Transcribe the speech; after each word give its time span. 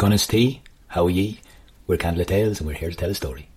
Gunness 0.00 0.26
T, 0.26 0.62
how 0.88 1.04
are 1.04 1.10
ye? 1.10 1.40
We're 1.86 1.98
Candle 1.98 2.24
Tales 2.24 2.58
and 2.58 2.66
we're 2.66 2.72
here 2.72 2.88
to 2.88 2.96
tell 2.96 3.10
a 3.10 3.14
story. 3.14 3.48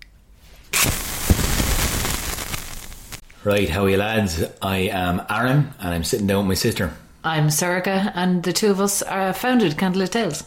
Right, 3.46 3.70
how 3.70 3.86
are 3.86 3.90
you 3.90 3.96
lads? 3.96 4.44
I 4.62 4.90
am 4.92 5.22
Aaron 5.30 5.74
and 5.80 5.94
I'm 5.94 6.04
sitting 6.04 6.28
down 6.28 6.40
with 6.40 6.48
my 6.50 6.54
sister. 6.56 6.92
I'm 7.24 7.48
Sorcha, 7.48 8.12
and 8.14 8.44
the 8.44 8.52
two 8.52 8.70
of 8.72 8.82
us 8.82 9.02
are 9.02 9.32
founded 9.32 9.78
Candlelit 9.78 10.10
Tales. 10.10 10.44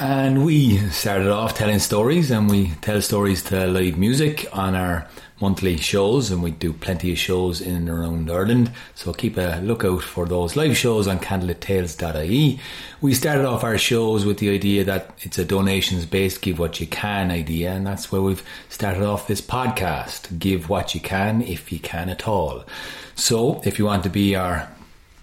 And 0.00 0.46
we 0.46 0.78
started 0.88 1.30
off 1.30 1.52
telling 1.52 1.78
stories 1.78 2.30
and 2.30 2.48
we 2.48 2.68
tell 2.80 3.02
stories 3.02 3.42
to 3.44 3.66
live 3.66 3.98
music 3.98 4.48
on 4.50 4.74
our 4.74 5.06
monthly 5.42 5.76
shows 5.76 6.30
and 6.30 6.42
we 6.42 6.52
do 6.52 6.72
plenty 6.72 7.12
of 7.12 7.18
shows 7.18 7.60
in 7.60 7.76
and 7.76 7.90
around 7.90 8.30
Ireland. 8.30 8.72
So 8.94 9.12
keep 9.12 9.36
a 9.36 9.60
lookout 9.62 10.02
for 10.02 10.24
those 10.24 10.56
live 10.56 10.74
shows 10.74 11.06
on 11.06 11.18
candlelittales.ie. 11.18 12.58
We 13.02 13.12
started 13.12 13.44
off 13.44 13.62
our 13.62 13.76
shows 13.76 14.24
with 14.24 14.38
the 14.38 14.48
idea 14.48 14.84
that 14.84 15.10
it's 15.18 15.38
a 15.38 15.44
donations 15.44 16.06
based 16.06 16.40
give 16.40 16.58
what 16.58 16.80
you 16.80 16.86
can 16.86 17.30
idea 17.30 17.72
and 17.72 17.86
that's 17.86 18.10
where 18.10 18.22
we've 18.22 18.42
started 18.70 19.02
off 19.02 19.28
this 19.28 19.42
podcast. 19.42 20.38
Give 20.38 20.70
what 20.70 20.94
you 20.94 21.02
can 21.02 21.42
if 21.42 21.70
you 21.70 21.78
can 21.78 22.08
at 22.08 22.26
all. 22.26 22.64
So 23.16 23.60
if 23.66 23.78
you 23.78 23.84
want 23.84 24.04
to 24.04 24.08
be 24.08 24.34
our 24.34 24.66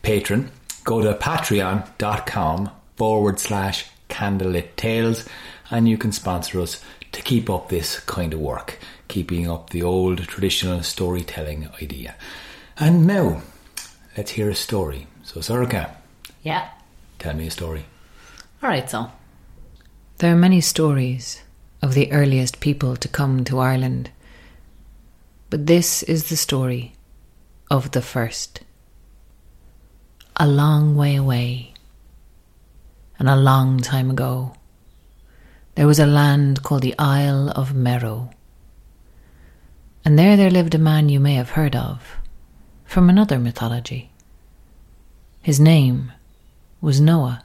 patron, 0.03 0.51
go 0.83 1.01
to 1.01 1.15
patreon.com 1.15 2.69
forward 2.95 3.39
slash 3.39 3.87
candlelit 4.09 4.75
tales 4.75 5.25
and 5.69 5.87
you 5.87 5.97
can 5.97 6.11
sponsor 6.11 6.61
us 6.61 6.81
to 7.11 7.21
keep 7.21 7.49
up 7.49 7.69
this 7.69 7.99
kind 8.01 8.33
of 8.33 8.39
work, 8.39 8.79
keeping 9.07 9.49
up 9.49 9.69
the 9.69 9.83
old 9.83 10.19
traditional 10.27 10.83
storytelling 10.83 11.69
idea. 11.81 12.15
And 12.77 13.07
now, 13.07 13.41
let's 14.15 14.31
hear 14.31 14.49
a 14.49 14.55
story. 14.55 15.07
So, 15.23 15.39
Sorcha, 15.39 15.91
Yeah. 16.43 16.69
tell 17.19 17.33
me 17.35 17.47
a 17.47 17.51
story. 17.51 17.85
All 18.61 18.69
right, 18.69 18.89
so. 18.89 19.11
There 20.17 20.33
are 20.33 20.37
many 20.37 20.61
stories 20.61 21.41
of 21.81 21.93
the 21.93 22.11
earliest 22.11 22.59
people 22.59 22.95
to 22.95 23.07
come 23.07 23.43
to 23.45 23.59
Ireland, 23.59 24.09
but 25.49 25.67
this 25.67 26.03
is 26.03 26.29
the 26.29 26.37
story 26.37 26.93
of 27.69 27.91
the 27.91 28.01
first. 28.01 28.61
A 30.35 30.47
long 30.47 30.95
way 30.95 31.15
away, 31.15 31.73
and 33.19 33.29
a 33.29 33.35
long 33.35 33.79
time 33.79 34.09
ago, 34.09 34.53
there 35.75 35.87
was 35.87 35.99
a 35.99 36.05
land 36.05 36.63
called 36.63 36.81
the 36.81 36.97
Isle 36.97 37.49
of 37.49 37.71
Meroë. 37.73 38.31
And 40.05 40.17
there 40.17 40.37
there 40.37 40.49
lived 40.49 40.75
a 40.75 40.79
man 40.79 41.09
you 41.09 41.19
may 41.19 41.33
have 41.33 41.51
heard 41.51 41.75
of 41.75 42.15
from 42.85 43.09
another 43.09 43.39
mythology. 43.39 44.11
His 45.41 45.59
name 45.59 46.11
was 46.81 47.01
Noah. 47.01 47.43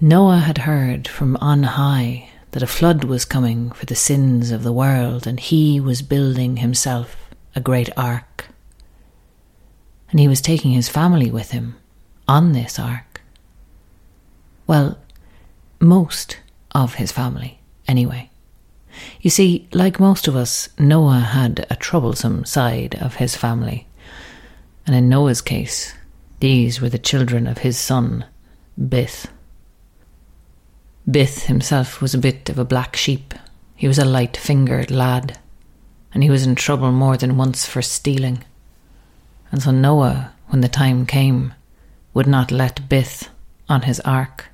Noah 0.00 0.38
had 0.38 0.58
heard 0.58 1.06
from 1.06 1.36
on 1.36 1.62
high 1.62 2.30
that 2.52 2.62
a 2.62 2.66
flood 2.66 3.04
was 3.04 3.24
coming 3.24 3.70
for 3.70 3.86
the 3.86 3.94
sins 3.94 4.50
of 4.50 4.62
the 4.62 4.72
world, 4.72 5.26
and 5.26 5.38
he 5.38 5.78
was 5.78 6.02
building 6.02 6.56
himself 6.56 7.16
a 7.54 7.60
great 7.60 7.90
ark. 7.96 8.48
And 10.10 10.18
he 10.18 10.26
was 10.26 10.40
taking 10.40 10.72
his 10.72 10.88
family 10.88 11.30
with 11.30 11.52
him 11.52 11.76
on 12.30 12.52
this 12.52 12.78
ark. 12.78 13.20
Well, 14.68 14.98
most 15.80 16.38
of 16.70 16.94
his 16.94 17.10
family, 17.10 17.58
anyway. 17.88 18.30
You 19.20 19.30
see, 19.30 19.66
like 19.72 19.98
most 19.98 20.28
of 20.28 20.36
us, 20.36 20.68
Noah 20.78 21.18
had 21.18 21.66
a 21.68 21.74
troublesome 21.74 22.44
side 22.44 22.94
of 23.00 23.16
his 23.16 23.34
family. 23.34 23.88
And 24.86 24.94
in 24.94 25.08
Noah's 25.08 25.40
case, 25.40 25.94
these 26.38 26.80
were 26.80 26.88
the 26.88 26.98
children 26.98 27.48
of 27.48 27.58
his 27.58 27.76
son, 27.76 28.24
Bith. 28.80 29.26
Bith 31.08 31.46
himself 31.46 32.00
was 32.00 32.14
a 32.14 32.26
bit 32.28 32.48
of 32.48 32.60
a 32.60 32.64
black 32.64 32.94
sheep. 32.94 33.34
He 33.74 33.88
was 33.88 33.98
a 33.98 34.04
light 34.04 34.36
fingered 34.36 34.92
lad, 34.92 35.40
and 36.14 36.22
he 36.22 36.30
was 36.30 36.46
in 36.46 36.54
trouble 36.54 36.92
more 36.92 37.16
than 37.16 37.36
once 37.36 37.66
for 37.66 37.82
stealing. 37.82 38.44
And 39.50 39.60
so 39.60 39.72
Noah, 39.72 40.32
when 40.46 40.60
the 40.60 40.68
time 40.68 41.06
came, 41.06 41.54
would 42.12 42.26
not 42.26 42.50
let 42.50 42.88
Bith 42.88 43.28
on 43.68 43.82
his 43.82 44.00
ark. 44.00 44.48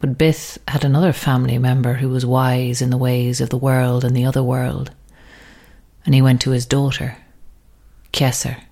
But 0.00 0.16
Bith 0.16 0.58
had 0.66 0.84
another 0.84 1.12
family 1.12 1.58
member 1.58 1.94
who 1.94 2.08
was 2.08 2.24
wise 2.24 2.80
in 2.80 2.90
the 2.90 2.96
ways 2.96 3.40
of 3.40 3.50
the 3.50 3.58
world 3.58 4.04
and 4.04 4.16
the 4.16 4.24
other 4.24 4.42
world, 4.42 4.90
and 6.04 6.14
he 6.14 6.22
went 6.22 6.40
to 6.42 6.50
his 6.50 6.66
daughter, 6.66 7.18
Kesser. 8.12 8.62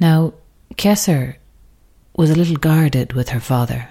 Now, 0.00 0.34
Kesser 0.74 1.36
was 2.16 2.30
a 2.30 2.34
little 2.34 2.56
guarded 2.56 3.12
with 3.12 3.30
her 3.30 3.40
father. 3.40 3.88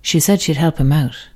She 0.00 0.20
said 0.20 0.40
she'd 0.40 0.56
help 0.56 0.78
him 0.78 0.92
out, 0.92 1.28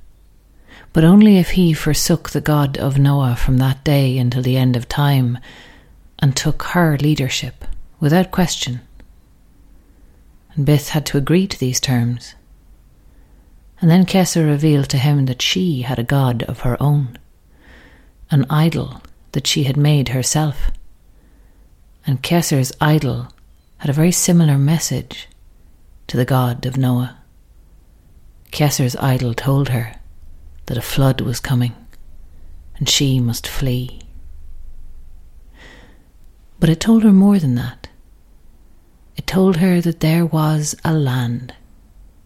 but 0.93 1.05
only 1.05 1.39
if 1.39 1.51
he 1.51 1.73
forsook 1.73 2.31
the 2.31 2.41
God 2.41 2.79
of 2.79 2.99
Noah 2.99 3.37
from 3.37 3.59
that 3.59 3.85
day 3.85 4.17
until 4.17 4.43
the 4.43 4.57
end 4.57 4.77
of 4.77 4.89
time 4.89 5.39
and 6.19 6.37
took 6.37 6.63
her 6.63 6.97
leadership 6.99 7.65
without 8.01 8.31
question. 8.31 8.81
And 10.55 10.67
Bith 10.67 10.91
had 10.91 11.05
to 11.07 11.19
agree 11.19 11.47
to 11.47 11.59
these 11.59 11.81
terms. 11.81 12.35
And 13.81 13.91
then 13.91 14.07
Kesser 14.07 14.47
revealed 14.47 14.89
to 14.91 14.99
him 14.99 15.27
that 15.27 15.43
she 15.43 15.83
had 15.83 15.99
a 15.99 16.05
god 16.05 16.43
of 16.45 16.61
her 16.61 16.83
own, 16.83 17.19
an 18.31 18.47
idol 18.49 19.03
that 19.33 19.47
she 19.47 19.65
had 19.65 19.77
made 19.77 20.09
herself. 20.09 20.71
And 22.07 22.23
Kesser's 22.23 22.73
idol 22.81 23.29
had 23.79 23.91
a 23.91 23.95
very 23.95 24.13
similar 24.13 24.57
message 24.57 25.29
to 26.07 26.17
the 26.17 26.25
God 26.25 26.65
of 26.65 26.79
Noah. 26.79 27.19
Kesser's 28.51 28.97
idol 28.97 29.35
told 29.35 29.69
her 29.69 29.97
that 30.67 30.79
a 30.79 30.83
flood 30.83 31.21
was 31.21 31.41
coming 31.41 31.75
and 32.79 32.89
she 32.89 33.21
must 33.21 33.47
flee. 33.47 34.01
But 36.59 36.71
it 36.71 36.81
told 36.81 37.03
her 37.03 37.13
more 37.13 37.39
than 37.39 37.55
that. 37.57 37.89
It 39.17 39.27
told 39.27 39.57
her 39.57 39.81
that 39.81 40.01
there 40.01 40.25
was 40.25 40.75
a 40.85 40.93
land 40.93 41.55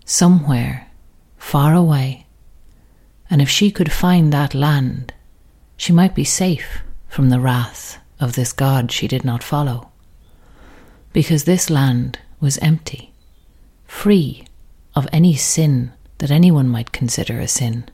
somewhere 0.05 0.89
far 1.37 1.75
away, 1.75 2.27
and 3.29 3.41
if 3.41 3.49
she 3.49 3.71
could 3.71 3.93
find 3.93 4.33
that 4.33 4.55
land, 4.55 5.15
she 5.77 5.93
might 5.93 6.15
be 6.15 6.25
safe 6.25 6.81
from 7.09 7.31
the 7.31 7.41
wrath 7.41 7.99
of 8.19 8.35
this 8.35 8.53
God 8.53 8.93
she 8.93 9.09
did 9.09 9.25
not 9.25 9.43
follow 9.43 9.91
because 11.13 11.45
this 11.45 11.71
land 11.71 12.19
was 12.41 12.59
empty, 12.59 13.13
free 13.87 14.45
of 14.95 15.09
any 15.13 15.35
sin 15.35 15.93
that 16.19 16.31
anyone 16.31 16.69
might 16.69 16.93
consider 16.93 17.41
a 17.41 17.49
sin. 17.49 17.85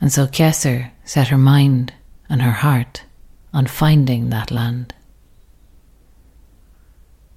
And 0.00 0.12
so 0.12 0.26
Kesser 0.26 0.90
set 1.04 1.28
her 1.28 1.38
mind 1.38 1.92
and 2.28 2.42
her 2.42 2.52
heart 2.52 3.02
on 3.58 3.66
finding 3.66 4.30
that 4.30 4.52
land. 4.52 4.94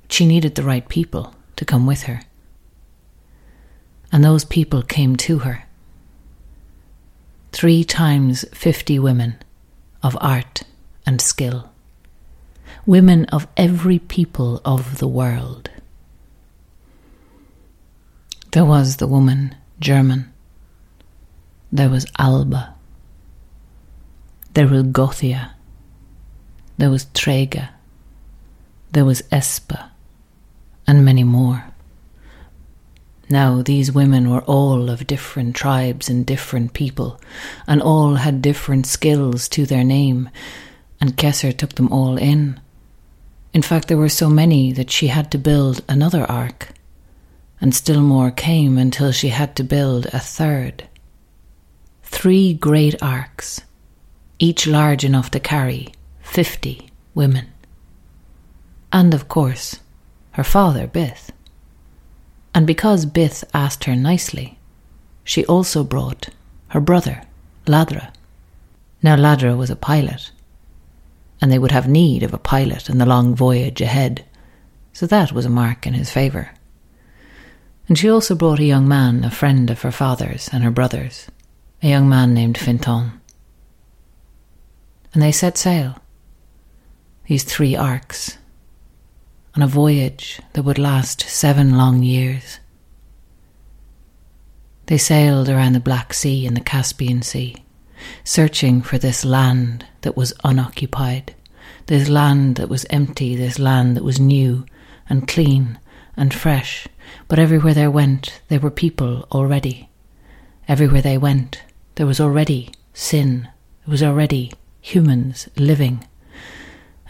She 0.08 0.24
needed 0.24 0.54
the 0.54 0.62
right 0.62 0.88
people 0.88 1.34
to 1.56 1.66
come 1.66 1.88
with 1.88 2.04
her. 2.04 2.22
And 4.12 4.24
those 4.24 4.46
people 4.46 4.84
came 4.84 5.16
to 5.16 5.40
her. 5.40 5.64
Three 7.52 7.84
times 7.84 8.46
fifty 8.54 9.00
women 9.00 9.42
of 10.04 10.16
art 10.22 10.62
and 11.08 11.20
skill 11.20 11.72
women 12.86 13.26
of 13.26 13.48
every 13.58 13.98
people 13.98 14.62
of 14.64 15.00
the 15.00 15.08
world. 15.08 15.72
There 18.52 18.66
was 18.66 18.98
the 18.98 19.08
woman, 19.08 19.56
German. 19.80 20.32
There 21.72 21.90
was 21.90 22.06
Alba. 22.20 22.76
There 24.54 24.68
was 24.68 24.84
Gothia. 24.84 25.52
There 26.82 26.90
was 26.90 27.06
Trega. 27.14 27.70
There 28.92 29.06
was 29.06 29.22
Espa. 29.32 29.92
And 30.88 31.06
many 31.06 31.24
more. 31.24 31.66
Now, 33.30 33.62
these 33.62 33.92
women 33.92 34.32
were 34.32 34.42
all 34.46 34.90
of 34.90 35.06
different 35.06 35.56
tribes 35.56 36.10
and 36.10 36.26
different 36.26 36.74
people, 36.74 37.22
and 37.68 37.84
all 37.84 38.16
had 38.16 38.42
different 38.42 38.88
skills 38.88 39.48
to 39.50 39.68
their 39.68 39.84
name, 39.84 40.32
and 41.00 41.16
Kesser 41.16 41.56
took 41.56 41.76
them 41.76 41.94
all 41.94 42.18
in. 42.18 42.60
In 43.54 43.62
fact, 43.62 43.88
there 43.88 43.96
were 43.98 44.10
so 44.10 44.28
many 44.28 44.72
that 44.72 44.90
she 44.90 45.06
had 45.06 45.30
to 45.30 45.38
build 45.38 45.84
another 45.88 46.26
ark, 46.26 46.70
and 47.62 47.76
still 47.76 48.02
more 48.02 48.32
came 48.32 48.80
until 48.80 49.12
she 49.12 49.30
had 49.30 49.56
to 49.58 49.64
build 49.64 50.08
a 50.08 50.20
third. 50.20 50.88
Three 52.02 52.56
great 52.56 53.04
arks, 53.04 53.62
each 54.40 54.66
large 54.66 55.04
enough 55.04 55.30
to 55.30 55.40
carry 55.40 55.94
fifty 56.32 56.88
women. 57.14 57.46
And 58.94 59.14
of 59.14 59.28
course, 59.28 59.82
her 60.32 60.46
father, 60.46 60.88
Bith. 60.88 61.30
And 62.56 62.66
because 62.66 63.06
Bith 63.06 63.44
asked 63.54 63.84
her 63.84 63.98
nicely, 63.98 64.58
she 65.26 65.46
also 65.46 65.84
brought 65.84 66.30
her 66.70 66.80
brother, 66.80 67.24
Ladra. 67.68 68.14
Now, 69.04 69.18
Ladra 69.18 69.58
was 69.58 69.70
a 69.70 69.76
pilot, 69.76 70.32
and 71.42 71.52
they 71.52 71.60
would 71.60 71.72
have 71.72 71.90
need 71.90 72.24
of 72.24 72.34
a 72.34 72.38
pilot 72.38 72.90
in 72.90 72.98
the 72.98 73.06
long 73.06 73.36
voyage 73.36 73.82
ahead, 73.82 74.24
so 74.94 75.06
that 75.08 75.34
was 75.34 75.46
a 75.46 75.50
mark 75.50 75.86
in 75.86 75.94
his 75.94 76.10
favour. 76.10 76.52
And 77.90 77.98
she 77.98 78.10
also 78.10 78.36
brought 78.36 78.60
a 78.62 78.64
young 78.64 78.88
man, 78.88 79.26
a 79.26 79.32
friend 79.32 79.70
of 79.70 79.82
her 79.82 79.92
father's 79.92 80.50
and 80.54 80.64
her 80.64 80.72
brother's, 80.72 81.28
a 81.84 81.90
young 81.90 82.08
man 82.08 82.34
named 82.34 82.58
Fintan. 82.58 83.20
And 85.14 85.22
they 85.22 85.34
set 85.34 85.58
sail, 85.58 85.98
these 87.32 87.46
three 87.46 87.78
arks, 87.78 88.38
on 89.56 89.62
a 89.62 89.68
voyage 89.68 90.42
that 90.52 90.64
would 90.64 90.78
last 90.78 91.22
seven 91.22 91.78
long 91.78 92.04
years. 92.04 92.60
They 94.88 94.98
sailed 94.98 95.48
around 95.48 95.72
the 95.72 95.80
Black 95.80 96.14
Sea 96.14 96.46
and 96.46 96.58
the 96.58 96.60
Caspian 96.60 97.22
Sea, 97.22 97.64
searching 98.26 98.82
for 98.82 98.98
this 98.98 99.24
land 99.24 99.86
that 100.02 100.18
was 100.18 100.34
unoccupied, 100.44 101.34
this 101.86 102.10
land 102.10 102.58
that 102.58 102.68
was 102.68 102.86
empty, 102.90 103.38
this 103.38 103.58
land 103.58 103.96
that 103.96 104.04
was 104.04 104.20
new 104.20 104.66
and 105.08 105.26
clean 105.26 105.80
and 106.18 106.34
fresh. 106.34 106.86
But 107.30 107.40
everywhere 107.40 107.74
they 107.74 107.88
went, 107.88 108.42
there 108.50 108.60
were 108.60 108.70
people 108.70 109.26
already. 109.32 109.90
Everywhere 110.68 111.02
they 111.02 111.18
went, 111.18 111.64
there 111.96 112.06
was 112.06 112.20
already 112.20 112.72
sin. 112.94 113.48
There 113.86 113.92
was 113.92 114.04
already 114.04 114.52
humans 114.82 115.48
living. 115.56 116.06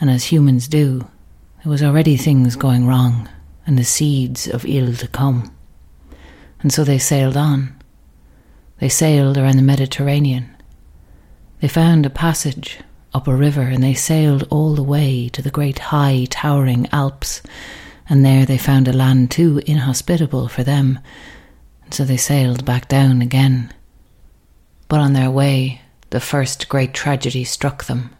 And 0.01 0.09
as 0.09 0.25
humans 0.25 0.67
do, 0.67 1.07
there 1.63 1.69
was 1.69 1.83
already 1.83 2.17
things 2.17 2.55
going 2.55 2.87
wrong 2.87 3.29
and 3.67 3.77
the 3.77 3.83
seeds 3.83 4.47
of 4.47 4.65
ill 4.65 4.93
to 4.95 5.07
come. 5.07 5.55
And 6.61 6.73
so 6.73 6.83
they 6.83 6.97
sailed 6.97 7.37
on. 7.37 7.75
They 8.79 8.89
sailed 8.89 9.37
around 9.37 9.57
the 9.57 9.61
Mediterranean. 9.61 10.55
They 11.59 11.67
found 11.67 12.07
a 12.07 12.09
passage 12.09 12.79
up 13.13 13.27
a 13.27 13.35
river 13.35 13.61
and 13.61 13.83
they 13.83 13.93
sailed 13.93 14.47
all 14.49 14.73
the 14.73 14.81
way 14.81 15.29
to 15.29 15.41
the 15.43 15.51
great 15.51 15.77
high 15.77 16.25
towering 16.31 16.89
Alps. 16.91 17.43
And 18.09 18.25
there 18.25 18.45
they 18.45 18.57
found 18.57 18.87
a 18.87 18.93
land 18.93 19.29
too 19.29 19.61
inhospitable 19.67 20.47
for 20.47 20.63
them. 20.63 20.99
And 21.83 21.93
so 21.93 22.03
they 22.03 22.17
sailed 22.17 22.65
back 22.65 22.87
down 22.87 23.21
again. 23.21 23.71
But 24.87 24.99
on 24.99 25.13
their 25.13 25.29
way, 25.29 25.81
the 26.09 26.19
first 26.19 26.67
great 26.69 26.95
tragedy 26.95 27.43
struck 27.43 27.85
them. 27.85 28.15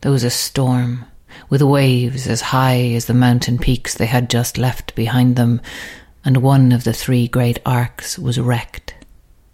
There 0.00 0.12
was 0.12 0.24
a 0.24 0.30
storm 0.30 1.04
with 1.48 1.60
waves 1.60 2.26
as 2.26 2.40
high 2.40 2.92
as 2.92 3.06
the 3.06 3.14
mountain 3.14 3.58
peaks 3.58 3.94
they 3.94 4.06
had 4.06 4.30
just 4.30 4.56
left 4.56 4.94
behind 4.94 5.36
them, 5.36 5.60
and 6.24 6.38
one 6.38 6.72
of 6.72 6.84
the 6.84 6.92
three 6.92 7.26
great 7.26 7.58
arks 7.66 8.18
was 8.18 8.38
wrecked, 8.38 8.94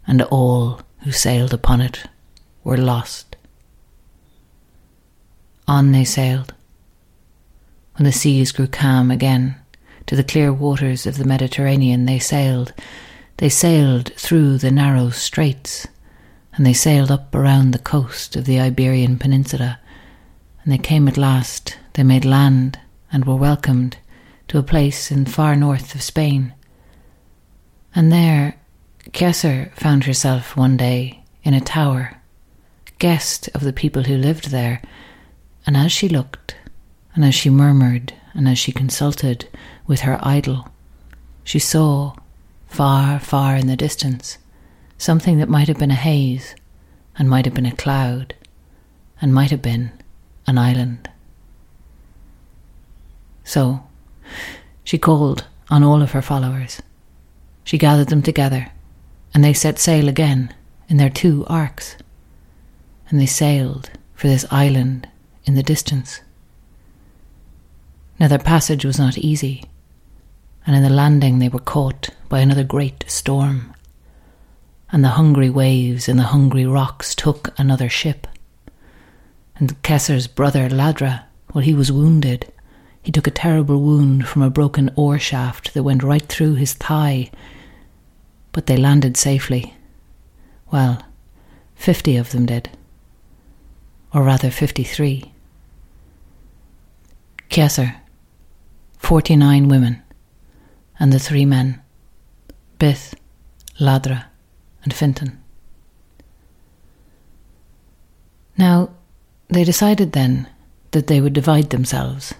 and 0.07 0.21
all 0.23 0.83
who 1.01 1.13
sailed 1.13 1.55
upon 1.55 1.81
it 1.81 2.05
were 2.63 2.77
lost. 2.77 3.37
On 5.67 5.93
they 5.93 6.05
sailed. 6.05 6.53
When 7.97 8.05
the 8.05 8.13
seas 8.13 8.53
grew 8.53 8.67
calm 8.67 9.11
again, 9.11 9.57
to 10.07 10.17
the 10.17 10.25
clear 10.25 10.53
waters 10.53 11.07
of 11.07 11.17
the 11.17 11.25
Mediterranean 11.25 12.05
they 12.05 12.19
sailed. 12.19 12.75
They 13.39 13.49
sailed 13.49 14.13
through 14.15 14.59
the 14.59 14.71
narrow 14.71 15.11
straits, 15.11 15.87
and 16.53 16.67
they 16.67 16.75
sailed 16.75 17.11
up 17.11 17.35
around 17.35 17.71
the 17.71 17.79
coast 17.79 18.37
of 18.37 18.45
the 18.45 18.61
Iberian 18.61 19.19
Peninsula 19.19 19.79
and 20.65 20.73
they 20.73 20.79
came 20.79 21.07
at 21.07 21.19
last. 21.19 21.79
They 21.93 22.03
made 22.03 22.25
land 22.25 22.79
and 23.13 23.25
were 23.25 23.37
welcomed 23.37 23.99
to 24.49 24.59
a 24.59 24.63
place 24.63 25.11
in 25.11 25.25
the 25.25 25.31
far 25.31 25.55
north 25.55 25.95
of 25.95 26.03
Spain. 26.03 26.55
And 27.95 28.11
there, 28.11 28.57
Kesser 29.13 29.73
found 29.75 30.05
herself 30.05 30.57
one 30.57 30.77
day 30.77 31.23
in 31.45 31.55
a 31.55 31.61
tower, 31.61 32.21
guest 32.99 33.49
of 33.55 33.61
the 33.61 33.73
people 33.73 34.05
who 34.05 34.17
lived 34.17 34.51
there, 34.51 34.83
and 35.67 35.77
as 35.77 35.93
she 35.93 36.09
looked, 36.09 36.57
and 37.15 37.25
as 37.25 37.35
she 37.35 37.51
murmured, 37.51 38.13
and 38.33 38.49
as 38.49 38.59
she 38.59 38.73
consulted 38.73 39.49
with 39.87 40.01
her 40.01 40.19
idol, 40.23 40.69
she 41.45 41.59
saw, 41.59 42.15
far, 42.67 43.21
far 43.21 43.55
in 43.57 43.67
the 43.67 43.77
distance, 43.77 44.39
something 44.99 45.39
that 45.39 45.49
might 45.49 45.69
have 45.69 45.79
been 45.79 45.91
a 45.91 45.95
haze, 45.95 46.57
and 47.17 47.31
might 47.31 47.45
have 47.45 47.55
been 47.55 47.67
a 47.67 47.77
cloud, 47.77 48.35
and 49.21 49.33
might 49.33 49.51
have 49.51 49.63
been 49.63 49.93
an 50.47 50.59
island. 50.59 51.09
So, 53.45 53.85
she 54.83 54.99
called 54.99 55.45
on 55.71 55.83
all 55.83 56.03
of 56.03 56.13
her 56.13 56.23
followers. 56.23 56.83
She 57.63 57.79
gathered 57.79 58.09
them 58.09 58.23
together, 58.23 58.69
and 59.33 59.43
they 59.43 59.53
set 59.53 59.79
sail 59.79 60.09
again 60.09 60.55
in 60.89 60.97
their 60.97 61.11
two 61.11 61.47
arks, 61.49 61.97
and 63.09 63.21
they 63.21 63.27
sailed 63.27 63.91
for 64.15 64.29
this 64.29 64.47
island 64.51 65.09
in 65.45 65.55
the 65.55 65.63
distance. 65.63 66.21
Now, 68.19 68.29
their 68.29 68.39
passage 68.39 68.85
was 68.85 68.99
not 68.99 69.19
easy, 69.19 69.65
and 70.67 70.77
in 70.77 70.83
the 70.83 70.91
landing 70.91 71.39
they 71.39 71.49
were 71.49 71.59
caught 71.59 72.11
by 72.29 72.41
another 72.41 72.65
great 72.65 73.05
storm, 73.09 73.75
and 74.91 75.03
the 75.03 75.11
hungry 75.11 75.51
waves 75.51 76.09
and 76.09 76.19
the 76.19 76.25
hungry 76.25 76.65
rocks 76.65 77.15
took 77.15 77.53
another 77.59 77.89
ship 77.89 78.27
and 79.57 79.81
Kesser's 79.83 80.27
brother 80.27 80.69
Ladra, 80.69 81.25
well, 81.53 81.63
he 81.63 81.75
was 81.75 81.93
wounded. 81.93 82.53
He 83.03 83.13
took 83.13 83.27
a 83.27 83.31
terrible 83.31 83.81
wound 83.81 84.27
from 84.27 84.43
a 84.43 84.51
broken 84.51 84.91
oar 84.97 85.19
shaft 85.19 85.75
that 85.75 85.83
went 85.83 86.03
right 86.03 86.27
through 86.27 86.55
his 86.55 86.73
thigh. 86.73 87.31
But 88.53 88.67
they 88.67 88.77
landed 88.77 89.17
safely. 89.17 89.75
Well, 90.73 91.05
fifty 91.75 92.17
of 92.17 92.31
them 92.31 92.47
did. 92.47 92.71
Or 94.13 94.23
rather, 94.23 94.51
fifty 94.51 94.85
three. 94.85 95.33
Kesser, 97.51 97.97
forty 98.99 99.37
nine 99.37 99.69
women, 99.69 100.03
and 100.99 101.13
the 101.13 101.19
three 101.19 101.45
men 101.45 101.81
Bith, 102.79 103.15
Ladra, 103.79 104.25
and 104.83 104.93
Fintan. 104.93 105.41
Now, 108.57 108.91
they 109.55 109.65
decided 109.65 110.13
then 110.13 110.49
that 110.91 111.07
they 111.07 111.21
would 111.21 111.33
divide 111.33 111.71
themselves. 111.71 112.35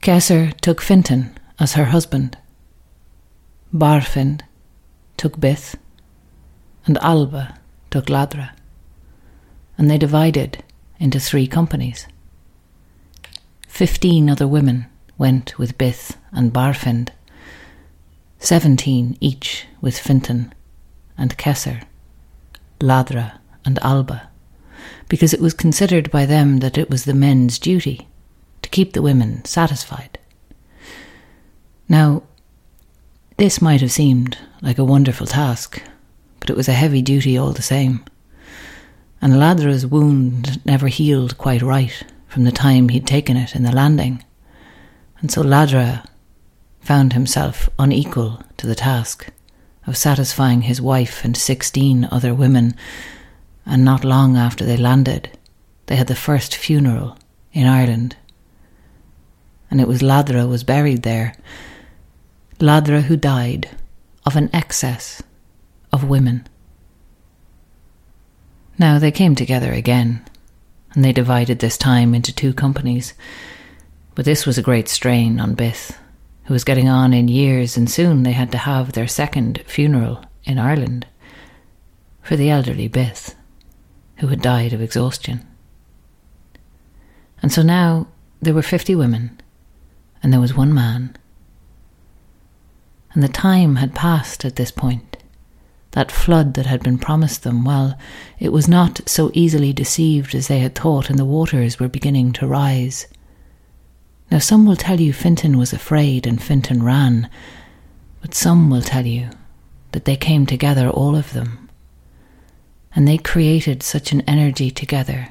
Kesser 0.00 0.52
took 0.60 0.80
Fintan 0.80 1.38
as 1.60 1.74
her 1.74 1.86
husband. 1.86 2.36
Barfind 3.72 4.42
took 5.16 5.36
Bith, 5.36 5.76
and 6.86 6.98
Alba 6.98 7.58
took 7.90 8.06
Ladra, 8.06 8.50
and 9.78 9.90
they 9.90 9.98
divided 9.98 10.64
into 10.98 11.20
three 11.20 11.46
companies. 11.46 12.06
Fifteen 13.68 14.28
other 14.28 14.48
women 14.48 14.86
went 15.16 15.58
with 15.58 15.78
Bith 15.78 16.16
and 16.32 16.52
Barfind, 16.52 17.10
seventeen 18.38 19.16
each 19.20 19.66
with 19.80 19.98
Fintan 19.98 20.52
and 21.16 21.38
Kesser, 21.38 21.84
Ladra 22.80 23.38
and 23.64 23.78
Alba 23.82 24.31
because 25.08 25.32
it 25.32 25.40
was 25.40 25.54
considered 25.54 26.10
by 26.10 26.26
them 26.26 26.58
that 26.58 26.78
it 26.78 26.90
was 26.90 27.04
the 27.04 27.14
men's 27.14 27.58
duty 27.58 28.08
to 28.62 28.68
keep 28.70 28.92
the 28.92 29.02
women 29.02 29.44
satisfied. 29.44 30.18
Now, 31.88 32.22
this 33.36 33.60
might 33.60 33.80
have 33.80 33.92
seemed 33.92 34.38
like 34.60 34.78
a 34.78 34.84
wonderful 34.84 35.26
task, 35.26 35.82
but 36.40 36.50
it 36.50 36.56
was 36.56 36.68
a 36.68 36.72
heavy 36.72 37.02
duty 37.02 37.36
all 37.36 37.52
the 37.52 37.62
same. 37.62 38.04
And 39.20 39.34
Ladra's 39.34 39.86
wound 39.86 40.64
never 40.64 40.88
healed 40.88 41.38
quite 41.38 41.62
right 41.62 42.02
from 42.28 42.44
the 42.44 42.52
time 42.52 42.88
he'd 42.88 43.06
taken 43.06 43.36
it 43.36 43.54
in 43.54 43.62
the 43.62 43.72
landing, 43.72 44.24
and 45.20 45.30
so 45.30 45.42
Ladra 45.42 46.04
found 46.80 47.12
himself 47.12 47.68
unequal 47.78 48.42
to 48.56 48.66
the 48.66 48.74
task 48.74 49.28
of 49.86 49.96
satisfying 49.96 50.62
his 50.62 50.80
wife 50.80 51.24
and 51.24 51.36
sixteen 51.36 52.08
other 52.10 52.34
women 52.34 52.74
and 53.64 53.84
not 53.84 54.04
long 54.04 54.36
after 54.36 54.64
they 54.64 54.76
landed, 54.76 55.30
they 55.86 55.96
had 55.96 56.06
the 56.06 56.14
first 56.14 56.54
funeral 56.54 57.16
in 57.52 57.66
Ireland. 57.66 58.16
And 59.70 59.80
it 59.80 59.88
was 59.88 60.02
Ladra 60.02 60.42
who 60.42 60.48
was 60.48 60.64
buried 60.64 61.02
there. 61.02 61.34
Ladra 62.58 63.02
who 63.02 63.16
died 63.16 63.68
of 64.26 64.36
an 64.36 64.50
excess 64.52 65.22
of 65.92 66.08
women. 66.08 66.46
Now 68.78 68.98
they 68.98 69.10
came 69.10 69.34
together 69.34 69.72
again, 69.72 70.24
and 70.94 71.04
they 71.04 71.12
divided 71.12 71.58
this 71.58 71.78
time 71.78 72.14
into 72.14 72.34
two 72.34 72.52
companies. 72.52 73.14
But 74.14 74.24
this 74.24 74.44
was 74.44 74.58
a 74.58 74.62
great 74.62 74.88
strain 74.88 75.40
on 75.40 75.56
Bith, 75.56 75.96
who 76.44 76.52
was 76.52 76.64
getting 76.64 76.88
on 76.88 77.12
in 77.12 77.28
years, 77.28 77.76
and 77.76 77.90
soon 77.90 78.22
they 78.22 78.32
had 78.32 78.52
to 78.52 78.58
have 78.58 78.92
their 78.92 79.06
second 79.06 79.62
funeral 79.66 80.24
in 80.44 80.58
Ireland 80.58 81.06
for 82.22 82.36
the 82.36 82.50
elderly 82.50 82.88
Bith 82.88 83.34
who 84.22 84.28
had 84.28 84.40
died 84.40 84.72
of 84.72 84.80
exhaustion. 84.80 85.44
And 87.42 87.50
so 87.50 87.60
now 87.60 88.06
there 88.40 88.54
were 88.54 88.62
50 88.62 88.94
women, 88.94 89.40
and 90.22 90.32
there 90.32 90.40
was 90.40 90.54
one 90.54 90.72
man. 90.72 91.16
And 93.14 93.20
the 93.20 93.28
time 93.28 93.74
had 93.76 93.96
passed 93.96 94.44
at 94.44 94.54
this 94.54 94.70
point. 94.70 95.16
That 95.90 96.12
flood 96.12 96.54
that 96.54 96.66
had 96.66 96.84
been 96.84 96.98
promised 96.98 97.42
them, 97.42 97.64
well, 97.64 97.98
it 98.38 98.52
was 98.52 98.68
not 98.68 99.00
so 99.08 99.32
easily 99.34 99.72
deceived 99.72 100.36
as 100.36 100.46
they 100.46 100.60
had 100.60 100.76
thought, 100.76 101.10
and 101.10 101.18
the 101.18 101.24
waters 101.24 101.80
were 101.80 101.88
beginning 101.88 102.32
to 102.34 102.46
rise. 102.46 103.08
Now, 104.30 104.38
some 104.38 104.64
will 104.64 104.76
tell 104.76 105.00
you 105.00 105.12
Fintan 105.12 105.58
was 105.58 105.72
afraid 105.72 106.28
and 106.28 106.40
Fintan 106.40 106.84
ran, 106.84 107.28
but 108.20 108.34
some 108.34 108.70
will 108.70 108.82
tell 108.82 109.04
you 109.04 109.30
that 109.90 110.04
they 110.04 110.16
came 110.16 110.46
together, 110.46 110.88
all 110.88 111.16
of 111.16 111.32
them, 111.32 111.61
and 112.94 113.06
they 113.06 113.18
created 113.18 113.82
such 113.82 114.12
an 114.12 114.20
energy 114.22 114.70
together 114.70 115.28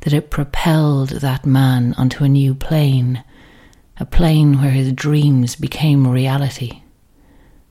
that 0.00 0.12
it 0.12 0.30
propelled 0.30 1.08
that 1.08 1.46
man 1.46 1.94
onto 1.94 2.24
a 2.24 2.28
new 2.28 2.54
plane, 2.54 3.22
a 3.98 4.04
plane 4.04 4.60
where 4.60 4.70
his 4.70 4.92
dreams 4.92 5.56
became 5.56 6.06
reality. 6.06 6.82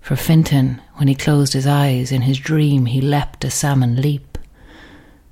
For 0.01 0.15
Fintan, 0.15 0.81
when 0.95 1.07
he 1.07 1.15
closed 1.15 1.53
his 1.53 1.67
eyes 1.67 2.11
in 2.11 2.23
his 2.23 2.37
dream, 2.37 2.87
he 2.87 3.01
leapt 3.01 3.45
a 3.45 3.51
salmon 3.51 4.01
leap, 4.01 4.37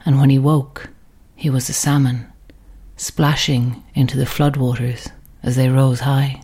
and 0.05 0.19
when 0.19 0.29
he 0.29 0.39
woke, 0.39 0.89
he 1.35 1.49
was 1.49 1.69
a 1.69 1.73
salmon, 1.73 2.31
splashing 2.95 3.83
into 3.93 4.17
the 4.17 4.25
floodwaters 4.25 5.11
as 5.43 5.55
they 5.55 5.69
rose 5.69 6.01
high. 6.01 6.41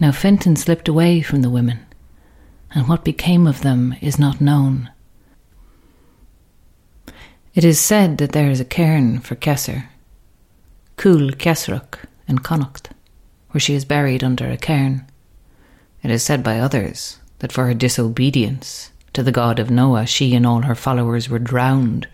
Now 0.00 0.12
Fintan 0.12 0.56
slipped 0.56 0.88
away 0.88 1.20
from 1.20 1.42
the 1.42 1.50
women, 1.50 1.80
and 2.74 2.88
what 2.88 3.04
became 3.04 3.46
of 3.46 3.60
them 3.60 3.94
is 4.00 4.18
not 4.18 4.40
known. 4.40 4.90
It 7.54 7.64
is 7.64 7.78
said 7.78 8.18
that 8.18 8.32
there 8.32 8.50
is 8.50 8.58
a 8.58 8.64
cairn 8.64 9.20
for 9.20 9.36
Kesser, 9.36 9.84
Cool 10.96 11.30
Kesruk 11.30 12.00
in 12.26 12.40
Connacht, 12.40 12.90
where 13.50 13.60
she 13.60 13.74
is 13.74 13.84
buried 13.84 14.24
under 14.24 14.50
a 14.50 14.56
cairn. 14.56 15.06
It 16.02 16.10
is 16.10 16.24
said 16.24 16.42
by 16.42 16.58
others 16.58 17.20
that 17.38 17.52
for 17.52 17.66
her 17.66 17.74
disobedience 17.74 18.90
to 19.12 19.22
the 19.22 19.30
God 19.30 19.60
of 19.60 19.70
Noah, 19.70 20.04
she 20.04 20.34
and 20.34 20.44
all 20.44 20.62
her 20.62 20.74
followers 20.74 21.28
were 21.28 21.38
drowned, 21.38 22.08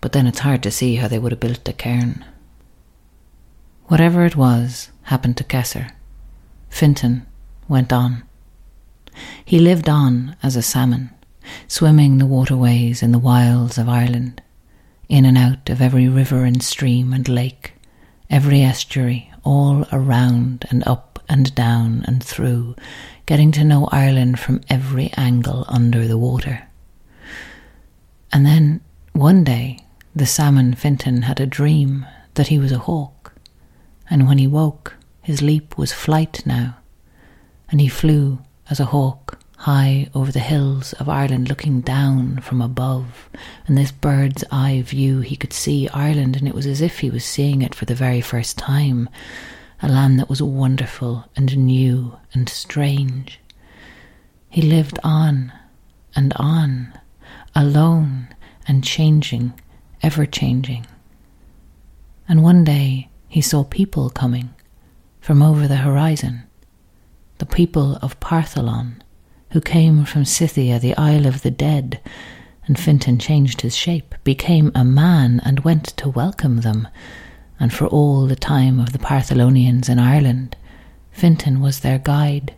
but 0.00 0.12
then 0.12 0.26
it's 0.26 0.38
hard 0.38 0.62
to 0.62 0.70
see 0.70 0.94
how 0.94 1.06
they 1.06 1.18
would 1.18 1.32
have 1.32 1.40
built 1.40 1.68
a 1.68 1.74
cairn. 1.74 2.24
Whatever 3.88 4.24
it 4.24 4.36
was 4.36 4.90
happened 5.02 5.36
to 5.36 5.44
Kesser. 5.44 5.90
Fintan 6.70 7.26
went 7.68 7.92
on. 7.92 8.22
He 9.44 9.58
lived 9.58 9.90
on 9.90 10.34
as 10.42 10.56
a 10.56 10.62
salmon, 10.62 11.10
swimming 11.68 12.16
the 12.16 12.24
waterways 12.24 13.02
in 13.02 13.12
the 13.12 13.18
wilds 13.18 13.76
of 13.76 13.86
Ireland, 13.86 14.40
in 15.08 15.24
and 15.24 15.38
out 15.38 15.70
of 15.70 15.80
every 15.80 16.08
river 16.08 16.44
and 16.44 16.62
stream 16.62 17.12
and 17.12 17.28
lake, 17.28 17.74
every 18.30 18.62
estuary, 18.62 19.32
all 19.44 19.86
around 19.92 20.64
and 20.70 20.86
up 20.86 21.22
and 21.28 21.54
down 21.54 22.04
and 22.06 22.22
through, 22.22 22.74
getting 23.26 23.52
to 23.52 23.64
know 23.64 23.88
Ireland 23.92 24.38
from 24.38 24.60
every 24.68 25.12
angle 25.16 25.64
under 25.68 26.06
the 26.06 26.18
water. 26.18 26.68
And 28.32 28.44
then, 28.44 28.80
one 29.12 29.44
day, 29.44 29.80
the 30.14 30.26
salmon 30.26 30.74
Fintan 30.74 31.22
had 31.22 31.40
a 31.40 31.46
dream 31.46 32.06
that 32.34 32.48
he 32.48 32.58
was 32.58 32.72
a 32.72 32.78
hawk 32.78 33.16
and 34.08 34.28
when 34.28 34.38
he 34.38 34.46
woke, 34.46 34.94
his 35.22 35.42
leap 35.42 35.76
was 35.76 35.92
flight 35.92 36.42
now, 36.46 36.76
and 37.68 37.80
he 37.80 37.88
flew 37.88 38.38
as 38.70 38.78
a 38.78 38.86
hawk 38.86 39.35
high 39.66 40.08
over 40.14 40.30
the 40.30 40.38
hills 40.38 40.92
of 40.92 41.08
Ireland, 41.08 41.48
looking 41.48 41.80
down 41.80 42.38
from 42.38 42.62
above. 42.62 43.28
And 43.66 43.76
this 43.76 43.90
bird's 43.90 44.44
eye 44.48 44.82
view, 44.86 45.22
he 45.22 45.34
could 45.34 45.52
see 45.52 45.88
Ireland, 45.88 46.36
and 46.36 46.46
it 46.46 46.54
was 46.54 46.66
as 46.66 46.80
if 46.80 47.00
he 47.00 47.10
was 47.10 47.24
seeing 47.24 47.62
it 47.62 47.74
for 47.74 47.84
the 47.84 47.96
very 47.96 48.20
first 48.20 48.56
time 48.56 49.08
a 49.82 49.88
land 49.88 50.20
that 50.20 50.28
was 50.28 50.40
wonderful 50.40 51.24
and 51.34 51.56
new 51.56 52.16
and 52.32 52.48
strange. 52.48 53.40
He 54.48 54.62
lived 54.62 55.00
on 55.02 55.52
and 56.14 56.32
on, 56.36 56.96
alone 57.52 58.28
and 58.68 58.84
changing, 58.84 59.52
ever 60.00 60.26
changing. 60.26 60.86
And 62.28 62.44
one 62.44 62.62
day, 62.62 63.08
he 63.26 63.40
saw 63.40 63.64
people 63.64 64.10
coming 64.10 64.54
from 65.20 65.42
over 65.42 65.66
the 65.66 65.82
horizon, 65.88 66.44
the 67.38 67.46
people 67.46 67.96
of 67.96 68.20
Partholon, 68.20 69.02
who 69.50 69.60
came 69.60 70.04
from 70.04 70.24
Scythia, 70.24 70.78
the 70.78 70.96
Isle 70.96 71.26
of 71.26 71.42
the 71.42 71.50
Dead, 71.50 72.00
and 72.66 72.78
Fintan 72.78 73.18
changed 73.18 73.60
his 73.60 73.76
shape, 73.76 74.14
became 74.24 74.72
a 74.74 74.84
man, 74.84 75.40
and 75.44 75.60
went 75.60 75.84
to 75.98 76.08
welcome 76.08 76.62
them. 76.62 76.88
And 77.58 77.72
for 77.72 77.86
all 77.86 78.26
the 78.26 78.36
time 78.36 78.80
of 78.80 78.92
the 78.92 78.98
Partholonians 78.98 79.88
in 79.88 79.98
Ireland, 79.98 80.56
Fintan 81.12 81.60
was 81.60 81.80
their 81.80 81.98
guide. 81.98 82.54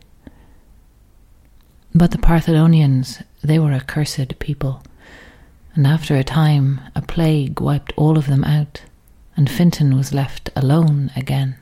But 1.94 2.10
the 2.10 2.18
Partholonians, 2.18 3.22
they 3.42 3.58
were 3.58 3.72
a 3.72 3.80
cursed 3.80 4.38
people, 4.38 4.82
and 5.74 5.86
after 5.86 6.16
a 6.16 6.24
time 6.24 6.80
a 6.94 7.02
plague 7.02 7.60
wiped 7.60 7.92
all 7.96 8.18
of 8.18 8.26
them 8.26 8.44
out 8.44 8.82
and 9.38 9.48
Fintan 9.48 9.96
was 9.96 10.12
left 10.12 10.50
alone 10.56 11.12
again. 11.14 11.54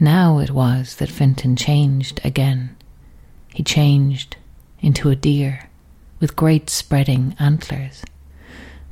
Now 0.00 0.38
it 0.38 0.50
was 0.50 0.96
that 0.96 1.10
Fintan 1.10 1.54
changed 1.54 2.18
again. 2.24 2.74
He 3.58 3.64
changed 3.64 4.36
into 4.78 5.10
a 5.10 5.16
deer 5.16 5.68
with 6.20 6.36
great 6.36 6.70
spreading 6.70 7.34
antlers, 7.40 8.04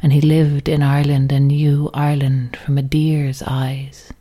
and 0.03 0.13
he 0.13 0.21
lived 0.21 0.69
in 0.69 0.83
Ireland 0.83 1.31
and 1.31 1.47
knew 1.47 1.89
Ireland 1.95 2.57
from 2.57 2.77
a 2.77 2.83
deer's 2.83 3.45
eyes. 3.47 4.13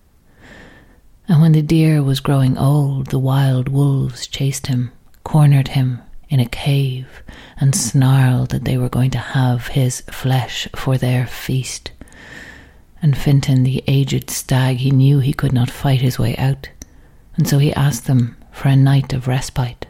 And 1.28 1.42
when 1.42 1.54
the 1.54 1.64
deer 1.64 2.04
was 2.04 2.20
growing 2.20 2.60
old, 2.60 3.08
the 3.08 3.18
wild 3.18 3.70
wolves 3.70 4.28
chased 4.28 4.68
him, 4.68 4.92
cornered 5.24 5.70
him 5.70 6.04
in 6.30 6.40
a 6.40 6.46
cave, 6.46 7.24
and 7.58 7.74
snarled 7.74 8.50
that 8.50 8.66
they 8.66 8.78
were 8.78 8.88
going 8.88 9.10
to 9.18 9.18
have 9.18 9.70
his 9.70 10.02
flesh 10.02 10.68
for 10.76 10.96
their 10.96 11.26
feast. 11.26 11.92
And 13.02 13.18
Fintan, 13.18 13.64
the 13.64 13.84
aged 13.88 14.30
stag, 14.30 14.78
he 14.78 14.92
knew 14.92 15.18
he 15.18 15.34
could 15.34 15.54
not 15.54 15.72
fight 15.72 16.02
his 16.02 16.20
way 16.20 16.38
out, 16.38 16.70
and 17.36 17.48
so 17.48 17.58
he 17.58 17.74
asked 17.74 18.06
them 18.06 18.38
for 18.52 18.68
a 18.68 18.76
night 18.76 19.12
of 19.12 19.28
respite, 19.28 19.85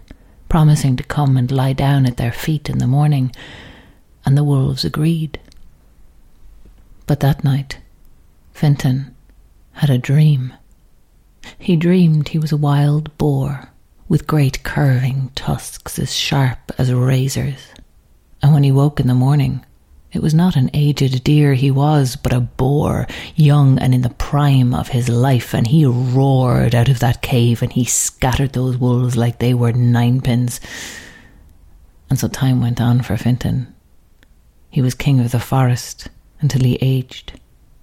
promising 0.49 0.95
to 0.95 1.03
come 1.03 1.37
and 1.37 1.51
lie 1.51 1.73
down 1.73 2.05
at 2.05 2.17
their 2.17 2.31
feet 2.31 2.69
in 2.69 2.77
the 2.77 2.87
morning, 2.87 3.31
and 4.25 4.37
the 4.37 4.43
wolves 4.43 4.85
agreed. 4.85 5.39
But 7.07 7.19
that 7.21 7.43
night, 7.43 7.79
Fintan 8.53 9.15
had 9.73 9.89
a 9.89 9.97
dream. 9.97 10.53
He 11.57 11.75
dreamed 11.75 12.29
he 12.29 12.39
was 12.39 12.51
a 12.51 12.57
wild 12.57 13.15
boar 13.17 13.69
with 14.07 14.27
great 14.27 14.63
curving 14.63 15.31
tusks 15.35 15.97
as 15.97 16.13
sharp 16.13 16.71
as 16.77 16.93
razors, 16.93 17.67
and 18.41 18.53
when 18.53 18.63
he 18.63 18.71
woke 18.71 18.99
in 18.99 19.07
the 19.07 19.13
morning, 19.15 19.64
it 20.15 20.21
was 20.21 20.33
not 20.33 20.55
an 20.55 20.71
aged 20.73 21.25
deer 21.25 21.55
he 21.55 21.69
was, 21.69 22.15
but 22.15 22.31
a 22.31 22.39
boar, 22.39 23.05
young 23.35 23.77
and 23.79 23.93
in 23.93 24.01
the 24.01 24.09
prime 24.11 24.73
of 24.73 24.87
his 24.87 25.09
life, 25.09 25.53
and 25.53 25.67
he 25.67 25.85
roared 25.85 26.73
out 26.73 26.87
of 26.87 26.99
that 26.99 27.21
cave 27.21 27.61
and 27.61 27.73
he 27.73 27.83
scattered 27.83 28.53
those 28.53 28.77
wolves 28.77 29.17
like 29.17 29.39
they 29.39 29.53
were 29.53 29.73
ninepins. 29.73 30.61
And 32.09 32.17
so 32.17 32.29
time 32.29 32.61
went 32.61 32.79
on 32.79 33.01
for 33.01 33.17
Fintan. 33.17 33.75
He 34.69 34.81
was 34.81 34.95
king 34.95 35.19
of 35.19 35.31
the 35.31 35.39
forest 35.39 36.07
until 36.39 36.61
he 36.63 36.77
aged. 36.81 37.37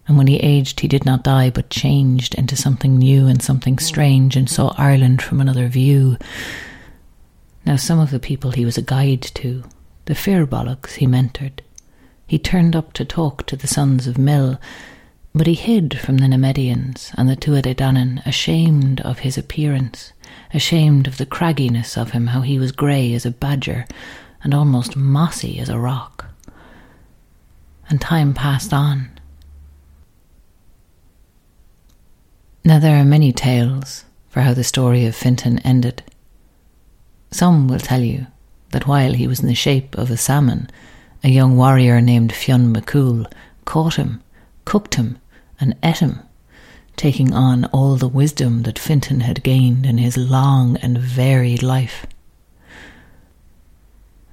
And 0.08 0.16
when 0.16 0.26
he 0.26 0.38
aged, 0.38 0.80
he 0.80 0.88
did 0.88 1.04
not 1.04 1.24
die, 1.24 1.50
but 1.50 1.68
changed 1.68 2.34
into 2.34 2.56
something 2.56 2.96
new 2.96 3.26
and 3.26 3.42
something 3.42 3.78
strange, 3.78 4.36
and 4.36 4.48
saw 4.48 4.74
Ireland 4.78 5.20
from 5.20 5.40
another 5.40 5.68
view. 5.68 6.16
Now, 7.66 7.76
some 7.76 8.00
of 8.00 8.10
the 8.10 8.18
people 8.18 8.52
he 8.52 8.64
was 8.64 8.78
a 8.78 8.82
guide 8.82 9.22
to, 9.34 9.64
the 10.06 10.14
Firbolgs 10.14 10.94
he 10.94 11.06
mentored, 11.06 11.60
he 12.26 12.38
turned 12.38 12.74
up 12.74 12.92
to 12.94 13.04
talk 13.04 13.46
to 13.46 13.56
the 13.56 13.66
sons 13.66 14.06
of 14.06 14.16
Míl, 14.16 14.58
but 15.34 15.46
he 15.46 15.54
hid 15.54 15.98
from 15.98 16.18
the 16.18 16.26
Nemedians 16.26 17.12
and 17.16 17.28
the 17.28 17.36
Tuatha 17.36 17.74
Danann, 17.74 18.24
ashamed 18.26 19.00
of 19.00 19.20
his 19.20 19.38
appearance, 19.38 20.12
ashamed 20.52 21.06
of 21.06 21.16
the 21.16 21.26
cragginess 21.26 21.96
of 21.96 22.10
him, 22.10 22.28
how 22.28 22.42
he 22.42 22.58
was 22.58 22.72
grey 22.72 23.14
as 23.14 23.24
a 23.24 23.30
badger 23.30 23.86
and 24.42 24.54
almost 24.54 24.96
mossy 24.96 25.58
as 25.58 25.68
a 25.68 25.78
rock. 25.78 26.26
And 27.88 28.00
time 28.00 28.34
passed 28.34 28.72
on. 28.72 29.10
Now 32.64 32.78
there 32.78 32.96
are 32.96 33.04
many 33.04 33.32
tales 33.32 34.04
for 34.28 34.40
how 34.40 34.54
the 34.54 34.64
story 34.64 35.04
of 35.04 35.16
Fintan 35.16 35.58
ended. 35.60 36.02
Some 37.30 37.68
will 37.68 37.78
tell 37.78 38.00
you 38.00 38.26
that 38.70 38.86
while 38.86 39.14
he 39.14 39.26
was 39.26 39.40
in 39.40 39.48
the 39.48 39.54
shape 39.54 39.96
of 39.96 40.10
a 40.10 40.16
salmon, 40.16 40.70
a 41.24 41.28
young 41.28 41.56
warrior 41.56 42.00
named 42.00 42.32
Fionn 42.32 42.74
McCool 42.74 43.30
caught 43.64 43.94
him, 43.94 44.22
cooked 44.64 44.96
him, 44.96 45.18
and 45.60 45.76
ate 45.82 45.98
him, 45.98 46.18
taking 46.96 47.32
on 47.32 47.64
all 47.66 47.96
the 47.96 48.08
wisdom 48.08 48.62
that 48.62 48.78
Fintan 48.78 49.20
had 49.20 49.44
gained 49.44 49.86
in 49.86 49.98
his 49.98 50.16
long 50.16 50.76
and 50.78 50.98
varied 50.98 51.62
life. 51.62 52.06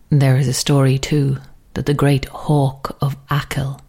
There 0.10 0.38
is 0.38 0.48
a 0.48 0.54
story, 0.54 0.98
too, 0.98 1.38
that 1.76 1.86
the 1.86 1.94
great 1.94 2.26
hawk 2.26 2.98
of 3.00 3.16
Achill, 3.30 3.82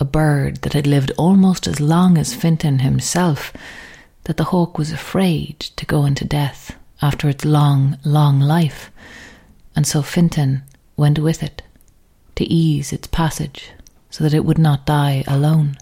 a 0.00 0.04
bird 0.06 0.62
that 0.62 0.72
had 0.72 0.86
lived 0.86 1.12
almost 1.18 1.66
as 1.66 1.78
long 1.78 2.16
as 2.16 2.32
Fintan 2.32 2.78
himself, 2.78 3.52
that 4.24 4.38
the 4.38 4.44
hawk 4.44 4.78
was 4.78 4.90
afraid 4.90 5.60
to 5.60 5.84
go 5.84 6.06
into 6.06 6.24
death 6.24 6.74
after 7.02 7.28
its 7.28 7.44
long, 7.44 7.98
long 8.02 8.40
life, 8.40 8.90
and 9.76 9.86
so 9.86 10.00
Fintan 10.00 10.62
went 10.96 11.18
with 11.18 11.42
it 11.42 11.62
to 12.38 12.44
ease 12.44 12.92
its 12.92 13.08
passage 13.08 13.72
so 14.10 14.22
that 14.22 14.32
it 14.32 14.44
would 14.44 14.58
not 14.58 14.86
die 14.86 15.24
alone. 15.26 15.76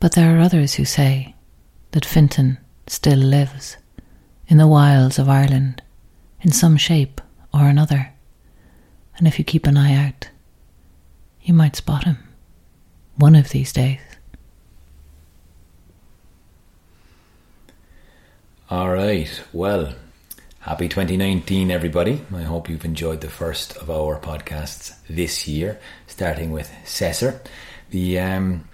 But 0.00 0.16
there 0.16 0.36
are 0.36 0.40
others 0.40 0.74
who 0.74 0.84
say 0.84 1.36
that 1.92 2.04
Fintan 2.04 2.58
still 2.88 3.20
lives 3.20 3.76
in 4.48 4.58
the 4.58 4.66
wilds 4.66 5.16
of 5.16 5.28
Ireland 5.28 5.80
in 6.40 6.50
some 6.50 6.76
shape 6.76 7.20
or 7.54 7.66
another. 7.66 8.12
And 9.16 9.28
if 9.28 9.38
you 9.38 9.44
keep 9.44 9.64
an 9.68 9.76
eye 9.76 9.94
out, 9.94 10.28
you 11.40 11.54
might 11.54 11.76
spot 11.76 12.02
him 12.02 12.18
one 13.14 13.36
of 13.36 13.50
these 13.50 13.72
days. 13.72 14.00
All 18.68 18.90
right. 18.90 19.40
Well, 19.52 19.94
happy 20.62 20.88
2019, 20.88 21.72
everybody. 21.72 22.24
I 22.32 22.42
hope 22.42 22.68
you've 22.68 22.84
enjoyed 22.84 23.20
the 23.20 23.28
first 23.28 23.76
of 23.78 23.90
our 23.90 24.18
podcasts 24.18 24.94
this 25.10 25.48
year, 25.48 25.80
starting 26.06 26.52
with 26.52 26.72
Cesar, 26.84 27.40
the 27.90 28.20
um, 28.20 28.68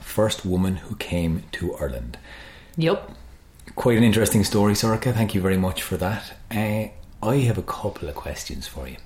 first 0.00 0.46
woman 0.46 0.76
who 0.76 0.94
came 0.94 1.42
to 1.52 1.74
Ireland. 1.74 2.18
Yep. 2.76 3.10
Quite 3.74 3.98
an 3.98 4.04
interesting 4.04 4.44
story, 4.44 4.74
Sorcha. 4.74 5.12
Thank 5.12 5.34
you 5.34 5.40
very 5.40 5.56
much 5.56 5.82
for 5.82 5.96
that. 5.96 6.34
Uh, 6.52 6.86
I 7.20 7.36
have 7.38 7.58
a 7.58 7.62
couple 7.62 8.08
of 8.08 8.14
questions 8.14 8.68
for 8.68 8.86
you. 8.86 8.96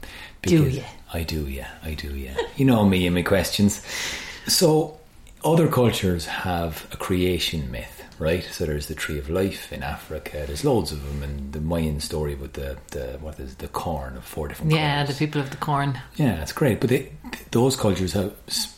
Do 0.43 0.65
because- 0.65 0.85
I 1.15 1.23
do, 1.23 1.49
yeah. 1.49 1.71
I 1.83 1.95
do, 1.95 2.15
yeah. 2.15 2.37
you 2.57 2.67
know 2.67 2.85
me 2.85 3.07
and 3.07 3.15
my 3.15 3.23
questions. 3.23 3.81
So, 4.47 4.99
other 5.43 5.69
cultures 5.69 6.27
have 6.27 6.87
a 6.93 6.99
creation 6.99 7.71
myth, 7.71 7.98
right? 8.19 8.45
So 8.45 8.67
there's 8.67 8.87
the 8.87 8.95
tree 8.95 9.19
of 9.19 9.31
life 9.31 9.73
in 9.73 9.83
Africa. 9.83 10.45
There's 10.47 10.65
loads 10.65 10.93
of 10.93 11.05
them, 11.07 11.23
and 11.23 11.53
the 11.53 11.61
Mayan 11.61 12.01
story 12.01 12.35
with 12.35 12.55
the, 12.55 12.77
the 12.91 13.19
what 13.21 13.39
is 13.39 13.53
it, 13.53 13.59
the 13.59 13.69
corn 13.69 14.17
of 14.17 14.25
four 14.25 14.49
different 14.49 14.73
Yeah, 14.73 15.05
the 15.05 15.15
people 15.15 15.41
of 15.41 15.51
the 15.51 15.57
corn. 15.57 16.01
Yeah, 16.17 16.37
that's 16.37 16.53
great. 16.53 16.81
But 16.81 16.91
they, 16.91 17.13
those 17.51 17.77
cultures 17.77 18.13
have, 18.13 18.35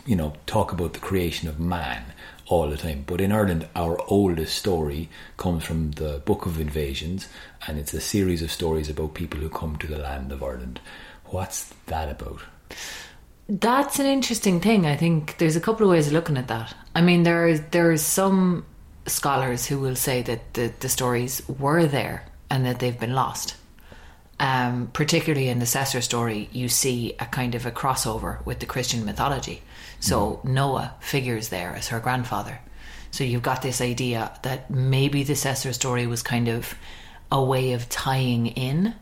you 0.06 0.16
know, 0.16 0.34
talk 0.46 0.72
about 0.72 0.92
the 0.92 1.00
creation 1.00 1.48
of 1.48 1.58
man 1.58 2.04
all 2.46 2.68
the 2.68 2.76
time. 2.76 3.04
But 3.06 3.20
in 3.20 3.32
Ireland, 3.32 3.68
our 3.74 3.98
oldest 4.08 4.56
story 4.56 5.08
comes 5.36 5.64
from 5.64 5.92
the 5.92 6.20
Book 6.24 6.46
of 6.46 6.60
Invasions, 6.60 7.28
and 7.66 7.78
it's 7.78 7.94
a 7.94 8.00
series 8.00 8.42
of 8.42 8.50
stories 8.50 8.90
about 8.90 9.14
people 9.14 9.40
who 9.40 9.48
come 9.48 9.76
to 9.78 9.86
the 9.86 9.98
land 9.98 10.32
of 10.32 10.42
Ireland. 10.42 10.80
What's 11.26 11.72
that 11.86 12.08
about? 12.10 12.40
That's 13.48 13.98
an 13.98 14.06
interesting 14.06 14.60
thing. 14.60 14.86
I 14.86 14.96
think 14.96 15.38
there's 15.38 15.56
a 15.56 15.60
couple 15.60 15.86
of 15.86 15.90
ways 15.90 16.06
of 16.06 16.12
looking 16.12 16.36
at 16.36 16.48
that. 16.48 16.74
I 16.94 17.00
mean, 17.00 17.24
there 17.24 17.48
is 17.48 17.60
there 17.70 17.90
is 17.90 18.04
some 18.04 18.64
scholars 19.06 19.66
who 19.66 19.78
will 19.78 19.96
say 19.96 20.22
that 20.22 20.54
the, 20.54 20.72
the 20.80 20.88
stories 20.88 21.42
were 21.48 21.86
there 21.86 22.24
and 22.50 22.66
that 22.66 22.78
they've 22.78 22.98
been 22.98 23.14
lost. 23.14 23.56
Um, 24.38 24.88
particularly 24.92 25.48
in 25.48 25.58
the 25.58 25.66
Cesar 25.66 26.00
story, 26.00 26.48
you 26.52 26.68
see 26.68 27.14
a 27.20 27.26
kind 27.26 27.54
of 27.54 27.66
a 27.66 27.70
crossover 27.70 28.44
with 28.46 28.60
the 28.60 28.66
Christian 28.66 29.04
mythology. 29.04 29.62
So 30.00 30.40
Noah 30.44 30.94
figures 31.00 31.50
there 31.50 31.74
as 31.74 31.88
her 31.88 32.00
grandfather. 32.00 32.60
So 33.10 33.22
you've 33.22 33.42
got 33.42 33.60
this 33.60 33.80
idea 33.82 34.32
that 34.42 34.70
maybe 34.70 35.24
the 35.24 35.36
Cesar 35.36 35.74
story 35.74 36.06
was 36.06 36.22
kind 36.22 36.48
of 36.48 36.74
a 37.30 37.42
way 37.42 37.72
of 37.72 37.88
tying 37.88 38.46
in 38.46 38.94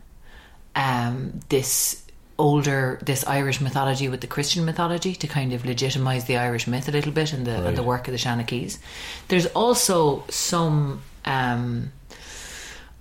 um, 0.75 1.39
this 1.49 2.03
older 2.39 2.97
this 3.03 3.25
Irish 3.27 3.61
mythology 3.61 4.09
with 4.09 4.21
the 4.21 4.27
Christian 4.27 4.65
mythology 4.65 5.13
to 5.15 5.27
kind 5.27 5.53
of 5.53 5.65
legitimize 5.65 6.25
the 6.25 6.37
Irish 6.37 6.65
myth 6.65 6.87
a 6.87 6.91
little 6.91 7.11
bit 7.11 7.33
and 7.33 7.45
the 7.45 7.67
and 7.67 7.77
the 7.77 7.83
work 7.83 8.07
of 8.07 8.13
the 8.13 8.17
Shanakees. 8.17 8.79
There's 9.27 9.45
also 9.47 10.23
some 10.29 11.01
um, 11.25 11.91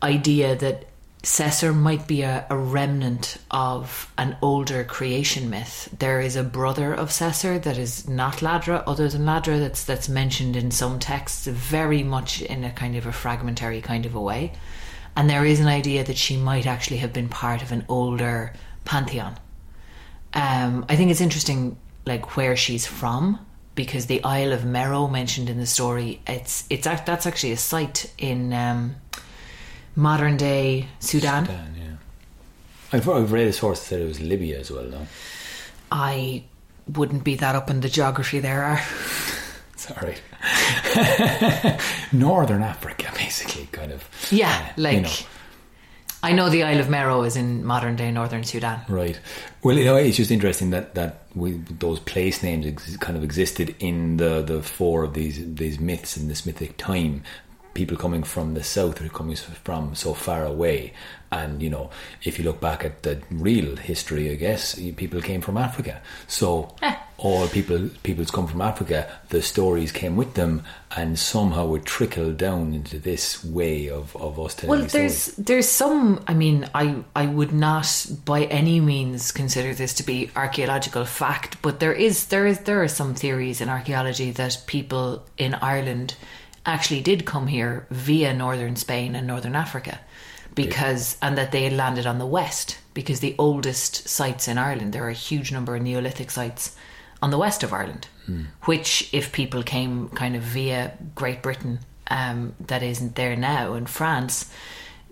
idea 0.02 0.57
that 0.57 0.85
Cesar 1.23 1.73
might 1.73 2.07
be 2.07 2.23
a, 2.23 2.47
a 2.49 2.57
remnant 2.57 3.38
of 3.50 4.12
an 4.18 4.37
older 4.40 4.85
creation 4.85 5.50
myth. 5.50 5.88
There 5.99 6.21
is 6.21 6.37
a 6.37 6.45
brother 6.45 6.95
of 6.95 7.11
Cesar 7.11 7.59
that 7.59 7.76
is 7.76 8.09
not 8.09 8.37
Ladra, 8.37 8.85
other 8.87 9.09
than 9.09 9.25
Ladra, 9.25 9.59
that's 9.59 9.85
that's 9.85 10.09
mentioned 10.09 10.57
in 10.57 10.71
some 10.71 10.99
texts, 10.99 11.47
very 11.47 12.02
much 12.02 12.42
in 12.42 12.64
a 12.64 12.71
kind 12.71 12.97
of 12.97 13.07
a 13.07 13.12
fragmentary 13.12 13.80
kind 13.80 14.07
of 14.07 14.14
a 14.14 14.21
way. 14.21 14.52
And 15.17 15.28
there 15.28 15.45
is 15.45 15.58
an 15.58 15.67
idea 15.67 16.04
that 16.04 16.17
she 16.17 16.36
might 16.36 16.67
actually 16.67 16.99
have 16.99 17.13
been 17.13 17.28
part 17.28 17.63
of 17.63 17.73
an 17.73 17.84
older 17.89 18.52
pantheon. 18.89 19.39
Um, 20.35 20.85
I 20.89 20.97
think 20.97 21.11
it's 21.11 21.21
interesting, 21.21 21.77
like 22.07 22.37
where 22.37 22.57
she's 22.57 22.87
from, 22.87 23.39
because 23.75 24.07
the 24.07 24.23
Isle 24.25 24.53
of 24.53 24.63
Meroë 24.63 25.11
mentioned 25.13 25.49
in 25.49 25.59
the 25.59 25.67
story, 25.67 26.21
it's 26.27 26.65
it's 26.71 26.87
that's 26.87 27.27
actually 27.27 27.53
a 27.53 27.57
site 27.57 28.13
in 28.19 28.53
um, 28.53 28.97
modern 29.95 30.37
day 30.37 30.89
Sudan. 31.01 31.45
Dan, 31.45 31.75
yeah. 31.79 31.85
I've, 32.93 33.09
I've 33.09 33.31
read 33.33 33.47
a 33.47 33.53
source 33.53 33.81
that 33.81 33.87
said 33.87 34.01
it 34.01 34.07
was 34.07 34.21
Libya 34.21 34.59
as 34.59 34.71
well, 34.71 34.89
though. 34.89 35.07
I 35.93 36.45
wouldn't 36.87 37.25
be 37.25 37.35
that 37.37 37.55
up 37.55 37.71
in 37.71 37.81
the 37.81 37.89
geography 37.89 38.41
there. 38.41 38.65
Are. 38.65 38.81
Right. 40.03 40.21
Northern 42.13 42.63
Africa, 42.63 43.11
basically, 43.17 43.67
kind 43.73 43.93
of. 43.93 44.05
Yeah, 44.31 44.51
Uh, 44.51 44.73
like 44.77 44.95
you 44.97 45.01
know. 45.03 45.09
I 46.23 46.33
know 46.33 46.49
the 46.49 46.65
Isle 46.65 46.81
of 46.81 46.87
Meroë 46.87 47.26
is 47.26 47.37
in 47.37 47.65
modern 47.65 47.95
day 47.95 48.11
northern 48.11 48.43
Sudan. 48.43 48.81
Right. 48.89 49.19
Well, 49.63 49.76
you 49.78 49.85
know, 49.85 49.97
it's 49.97 50.17
just 50.17 50.31
interesting 50.31 50.71
that 50.71 50.95
that 50.95 51.23
we, 51.35 51.52
those 51.78 52.00
place 52.00 52.43
names 52.43 52.67
ex- 52.67 52.97
kind 52.97 53.17
of 53.17 53.23
existed 53.23 53.75
in 53.78 54.17
the 54.17 54.43
the 54.43 54.63
four 54.63 55.04
of 55.04 55.15
these 55.15 55.54
these 55.54 55.78
myths 55.78 56.17
in 56.17 56.28
this 56.28 56.45
mythic 56.45 56.76
time. 56.76 57.23
People 57.78 57.97
coming 57.97 58.25
from 58.25 58.54
the 58.54 58.64
south 58.76 59.00
or 59.00 59.08
coming 59.08 59.36
from 59.67 59.95
so 59.95 60.10
far 60.26 60.43
away, 60.45 60.93
and 61.30 61.62
you 61.62 61.71
know, 61.71 61.91
if 62.25 62.32
you 62.38 62.45
look 62.45 62.60
back 62.60 62.84
at 62.84 63.02
the 63.06 63.14
real 63.30 63.76
history, 63.76 64.25
I 64.32 64.34
guess 64.34 64.75
people 64.97 65.21
came 65.30 65.41
from 65.41 65.56
Africa. 65.56 65.95
So 66.26 66.75
Eh. 66.82 66.95
all 67.19 67.47
people 67.58 67.80
people's 68.02 68.32
come 68.36 68.47
from 68.49 68.62
Africa. 68.62 68.99
The 69.28 69.43
stories 69.43 69.93
came 69.93 70.17
with 70.17 70.32
them, 70.34 70.64
and 70.97 71.19
somehow 71.19 71.75
it 71.76 71.84
trickled 71.84 72.36
down 72.38 72.75
into 72.78 72.99
this 73.10 73.45
way 73.45 73.88
of 73.99 74.17
of 74.17 74.32
us 74.45 74.54
telling. 74.56 74.71
Well, 74.71 74.80
these 74.80 74.91
stories. 74.91 75.26
there's 75.36 75.47
there's 75.49 75.69
some. 75.82 76.02
I 76.26 76.34
mean, 76.34 76.58
I 76.75 76.84
I 77.23 77.26
would 77.26 77.52
not 77.52 77.88
by 78.25 78.41
any 78.60 78.80
means 78.80 79.30
consider 79.32 79.73
this 79.75 79.93
to 79.95 80.02
be 80.02 80.30
archaeological 80.34 81.04
fact, 81.04 81.50
but 81.62 81.75
there 81.78 81.97
is 82.06 82.26
there 82.26 82.47
is 82.52 82.58
there 82.69 82.80
are 82.82 82.88
some 83.00 83.14
theories 83.14 83.60
in 83.60 83.69
archaeology 83.69 84.30
that 84.32 84.52
people 84.67 85.06
in 85.36 85.54
Ireland 85.73 86.14
actually 86.69 87.00
did 87.00 87.25
come 87.25 87.47
here 87.47 87.87
via 87.91 88.33
northern 88.35 88.76
Spain 88.76 89.15
and 89.17 89.26
northern 89.26 89.57
Africa, 89.57 90.00
because 90.54 91.17
and 91.21 91.37
that 91.39 91.50
they 91.52 91.65
had 91.65 91.73
landed 91.73 92.07
on 92.07 92.19
the 92.19 92.26
west 92.26 92.78
because 92.95 93.21
the 93.21 93.35
oldest 93.39 94.09
sites 94.09 94.49
in 94.49 94.59
Ireland 94.59 94.93
there 94.93 95.04
are 95.04 95.11
a 95.11 95.28
huge 95.28 95.52
number 95.52 95.76
of 95.76 95.83
Neolithic 95.83 96.31
sites 96.31 96.76
on 97.23 97.31
the 97.31 97.39
west 97.39 97.63
of 97.63 97.73
Ireland, 97.73 98.07
which 98.65 99.09
if 99.13 99.33
people 99.33 99.63
came 99.63 100.09
kind 100.11 100.37
of 100.37 100.43
via 100.43 100.93
Great 101.15 101.43
Britain, 101.43 101.81
um, 102.11 102.54
that 102.67 102.83
isn't 102.83 103.15
there 103.17 103.37
now, 103.37 103.75
in 103.75 103.87
France, 103.87 104.50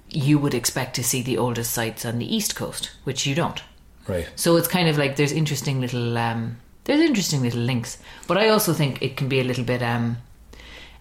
you 0.09 0.39
would 0.39 0.55
expect 0.55 0.95
to 0.97 1.03
see 1.03 1.23
the 1.23 1.39
oldest 1.39 1.73
sites 1.73 2.05
on 2.05 2.19
the 2.19 2.37
east 2.37 2.55
coast, 2.55 2.91
which 3.05 3.27
you 3.27 3.35
don't. 3.35 3.63
right. 4.07 4.29
So 4.37 4.57
it's 4.57 4.69
kind 4.69 4.89
of 4.89 4.99
like 4.99 5.17
there's 5.17 5.33
interesting 5.33 5.81
little 5.81 6.17
um, 6.19 6.59
there's 6.85 7.01
interesting 7.01 7.43
little 7.43 7.63
links, 7.63 7.99
but 8.29 8.39
I 8.39 8.49
also 8.49 8.73
think 8.73 9.03
it 9.03 9.17
can 9.17 9.29
be 9.29 9.41
a 9.41 9.45
little 9.45 9.65
bit 9.65 9.83
um, 9.83 10.19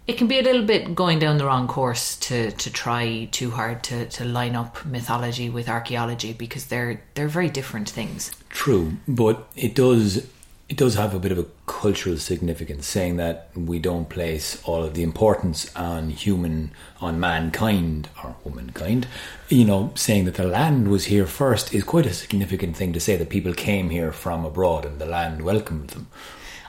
it 0.08 0.18
can 0.18 0.28
be 0.28 0.40
a 0.40 0.44
little 0.44 0.64
bit 0.64 0.94
going 0.94 1.20
down 1.20 1.38
the 1.38 1.46
wrong 1.46 1.68
course 1.68 2.16
to 2.18 2.52
to 2.52 2.70
try 2.72 3.28
too 3.32 3.52
hard 3.52 3.84
to 3.84 4.06
to 4.08 4.26
line 4.26 4.56
up 4.56 4.86
mythology 4.86 5.50
with 5.50 5.68
archaeology 5.68 6.34
because 6.34 6.66
they're 6.66 7.02
they're 7.16 7.28
very 7.28 7.50
different 7.50 7.90
things. 7.90 8.32
True, 8.50 8.94
but 9.08 9.48
it 9.56 9.76
does 9.76 10.28
it 10.68 10.78
does 10.78 10.96
have 10.96 11.14
a 11.14 11.20
bit 11.20 11.32
of 11.32 11.38
a 11.38 11.46
cultural 11.68 12.18
significance, 12.18 12.88
saying 12.88 13.18
that 13.18 13.50
we 13.56 13.78
don't 13.78 14.10
place 14.10 14.62
all 14.64 14.84
of 14.84 14.96
the 14.96 15.04
importance 15.04 15.74
on 15.76 16.10
human, 16.10 16.72
on 17.00 17.20
mankind 17.20 18.10
or 18.24 18.36
womankind. 18.44 19.06
You 19.48 19.66
know, 19.66 19.92
saying 19.94 20.26
that 20.26 20.36
the 20.36 20.48
land 20.48 20.88
was 20.88 21.06
here 21.06 21.28
first 21.28 21.74
is 21.74 21.84
quite 21.84 22.08
a 22.08 22.14
significant 22.14 22.76
thing 22.76 22.94
to 22.94 23.00
say 23.00 23.16
that 23.16 23.30
people 23.30 23.54
came 23.54 23.92
here 23.92 24.12
from 24.12 24.44
abroad 24.44 24.86
and 24.86 24.98
the 24.98 25.06
land 25.06 25.44
welcomed 25.44 25.90
them. 25.90 26.08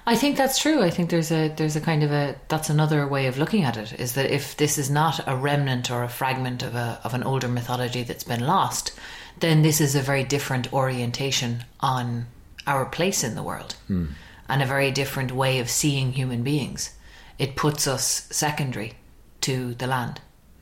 I 0.09 0.15
think 0.15 0.37
that's 0.37 0.59
true. 0.59 0.83
I 0.83 0.91
think 0.91 1.11
there's 1.11 1.33
a 1.33 1.49
there's 1.49 1.75
a 1.75 1.81
kind 1.81 2.05
of 2.05 2.13
a 2.13 2.37
that's 2.47 2.71
another 2.71 3.09
way 3.09 3.27
of 3.27 3.39
looking 3.39 3.65
at 3.65 3.77
it 3.77 3.93
is 3.99 4.15
that 4.15 4.31
if 4.31 4.57
this 4.57 4.79
is 4.79 4.89
not 4.89 5.27
a 5.27 5.35
remnant 5.35 5.91
or 5.91 6.05
a 6.05 6.09
fragment 6.09 6.63
of 6.63 6.77
a 6.77 7.01
of 7.03 7.13
an 7.13 7.25
older 7.25 7.49
mythology 7.49 8.05
that's 8.05 8.23
been 8.23 8.47
lost, 8.47 8.93
then 9.41 9.63
this 9.63 9.81
is 9.81 9.97
a 9.97 10.01
very 10.01 10.23
different 10.23 10.73
orientation 10.73 11.65
on 11.81 12.27
our 12.69 12.87
place 12.87 13.25
in 13.25 13.35
the 13.35 13.43
world 13.43 13.75
hmm. 13.89 14.07
and 14.49 14.63
a 14.63 14.67
very 14.67 14.93
different 14.93 15.33
way 15.33 15.59
of 15.59 15.69
seeing 15.69 16.13
human 16.13 16.45
beings. 16.45 16.95
It 17.37 17.57
puts 17.57 17.89
us 17.89 18.29
secondary 18.31 18.95
to 19.41 19.75
the 19.75 19.89
land 19.89 20.21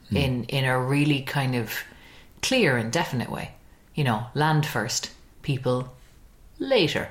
hmm. 0.08 0.16
in 0.16 0.44
in 0.44 0.64
a 0.64 0.80
really 0.80 1.20
kind 1.20 1.54
of 1.54 1.84
clear 2.40 2.78
and 2.78 2.90
definite 2.90 3.30
way. 3.30 3.50
You 3.94 4.04
know, 4.04 4.26
land 4.32 4.64
first, 4.64 5.10
people 5.42 5.94
later. 6.58 7.10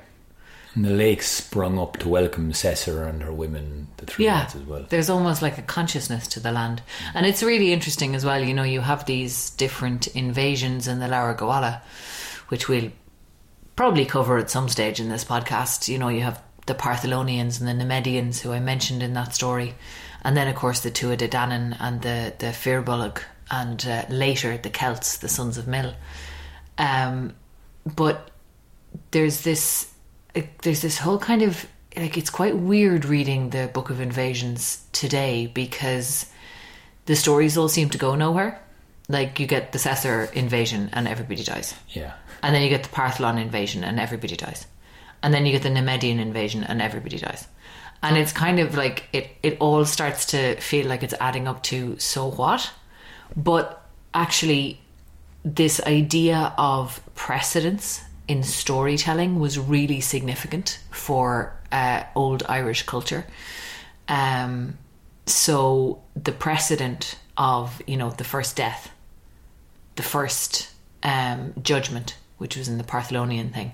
And 0.76 0.86
the 0.86 0.90
lake 0.92 1.22
sprung 1.22 1.78
up 1.78 1.98
to 1.98 2.10
welcome 2.10 2.52
Cesar 2.52 3.04
and 3.04 3.22
her 3.22 3.32
women, 3.32 3.90
the 3.98 4.06
three 4.06 4.26
yeah, 4.26 4.40
lads 4.40 4.56
as 4.56 4.64
well. 4.64 4.86
There's 4.90 5.10
almost 5.10 5.42
like 5.42 5.58
a 5.58 5.62
consciousness 5.62 6.28
to 6.30 6.40
the 6.40 6.52
land. 6.52 6.82
And 7.14 7.26
it's 7.26 7.44
really 7.44 7.72
interesting 7.72 8.16
as 8.16 8.26
well. 8.26 8.44
You 8.44 8.54
know, 8.54 8.64
you 8.64 8.82
have 8.82 9.06
these 9.06 9.52
different 9.52 10.08
invasions 10.08 10.88
in 10.88 11.00
the 11.00 11.06
Lebor 11.06 11.38
Gabála, 11.38 11.82
which 12.48 12.68
we'll 12.68 12.92
probably 13.76 14.06
cover 14.06 14.38
at 14.38 14.50
some 14.50 14.68
stage 14.68 15.00
in 15.00 15.10
this 15.10 15.24
podcast. 15.24 15.88
You 15.88 16.00
know, 16.00 16.10
you 16.10 16.22
have 16.22 16.42
the 16.66 16.74
Partholonians 16.74 17.62
and 17.62 17.68
the 17.68 17.86
Nemedians, 17.86 18.40
who 18.40 18.52
I 18.52 18.60
mentioned 18.60 19.04
in 19.04 19.14
that 19.14 19.36
story. 19.36 19.76
and 20.24 20.38
then 20.38 20.48
of 20.48 20.56
course 20.56 20.80
the 20.80 20.92
Tuatha 20.92 21.18
De 21.18 21.28
Danann 21.28 21.76
and 21.80 22.02
the 22.02 22.34
the 22.40 22.48
Firbolg, 22.48 23.22
and 23.52 23.86
uh, 23.86 24.06
later 24.10 24.58
the 24.58 24.70
Celts, 24.70 25.18
the 25.18 25.28
sons 25.28 25.58
of 25.58 25.66
Míl. 25.66 25.94
Um, 26.78 27.36
but 27.86 28.32
there's 29.12 29.42
this 29.42 29.93
there's 30.62 30.82
this 30.82 30.98
whole 30.98 31.20
kind 31.20 31.42
of 31.42 31.68
like 31.96 32.18
it's 32.18 32.30
quite 32.30 32.58
weird 32.58 33.06
reading 33.06 33.52
the 33.52 33.70
Book 33.72 33.90
of 33.90 34.02
Invasions 34.02 34.86
today 34.92 35.48
because 35.48 36.26
the 37.06 37.16
stories 37.16 37.58
all 37.58 37.70
seem 37.70 37.90
to 37.92 37.98
go 37.98 38.16
nowhere. 38.16 38.60
Like 39.10 39.40
you 39.40 39.46
get 39.46 39.74
the 39.74 39.80
Caesar 39.80 40.30
invasion 40.34 40.90
and 40.94 41.08
everybody 41.08 41.44
dies. 41.44 41.76
Yeah. 41.90 42.14
And 42.42 42.56
then 42.56 42.64
you 42.64 42.70
get 42.70 42.84
the 42.84 42.90
Partholon 42.90 43.40
invasion 43.40 43.84
and 43.84 44.00
everybody 44.00 44.36
dies. 44.36 44.66
And 45.22 45.34
then 45.34 45.46
you 45.46 45.52
get 45.52 45.64
the 45.64 45.70
Nemedian 45.70 46.20
invasion 46.20 46.64
and 46.64 46.82
everybody 46.82 47.18
dies. 47.18 47.48
And 48.02 48.18
it's 48.18 48.34
kind 48.34 48.60
of 48.60 48.76
like 48.76 49.08
it, 49.14 49.30
it 49.44 49.58
all 49.60 49.86
starts 49.86 50.26
to 50.28 50.56
feel 50.56 50.88
like 50.88 51.04
it's 51.04 51.14
adding 51.20 51.48
up 51.48 51.64
to 51.64 51.98
so 52.00 52.30
what? 52.30 52.72
But 53.36 53.86
actually, 54.14 54.82
this 55.46 55.82
idea 55.86 56.54
of 56.58 57.02
precedence 57.16 58.02
in 58.28 58.44
storytelling 58.44 59.40
was 59.40 59.60
really 59.60 60.00
significant 60.00 60.80
for 60.92 61.56
uh, 61.72 62.04
old 62.16 62.44
Irish 62.48 62.84
culture. 62.84 63.26
Um, 64.08 64.78
so 65.26 66.02
the 66.16 66.32
precedent 66.32 67.18
of 67.38 67.82
you 67.88 67.98
know 67.98 68.12
the 68.12 68.24
first 68.24 68.56
death, 68.56 68.92
the 69.96 70.04
first 70.04 70.72
um, 71.02 71.54
judgment, 71.62 72.18
which 72.38 72.56
was 72.56 72.68
in 72.68 72.78
the 72.78 72.84
Partholonian 72.84 73.54
thing, 73.54 73.72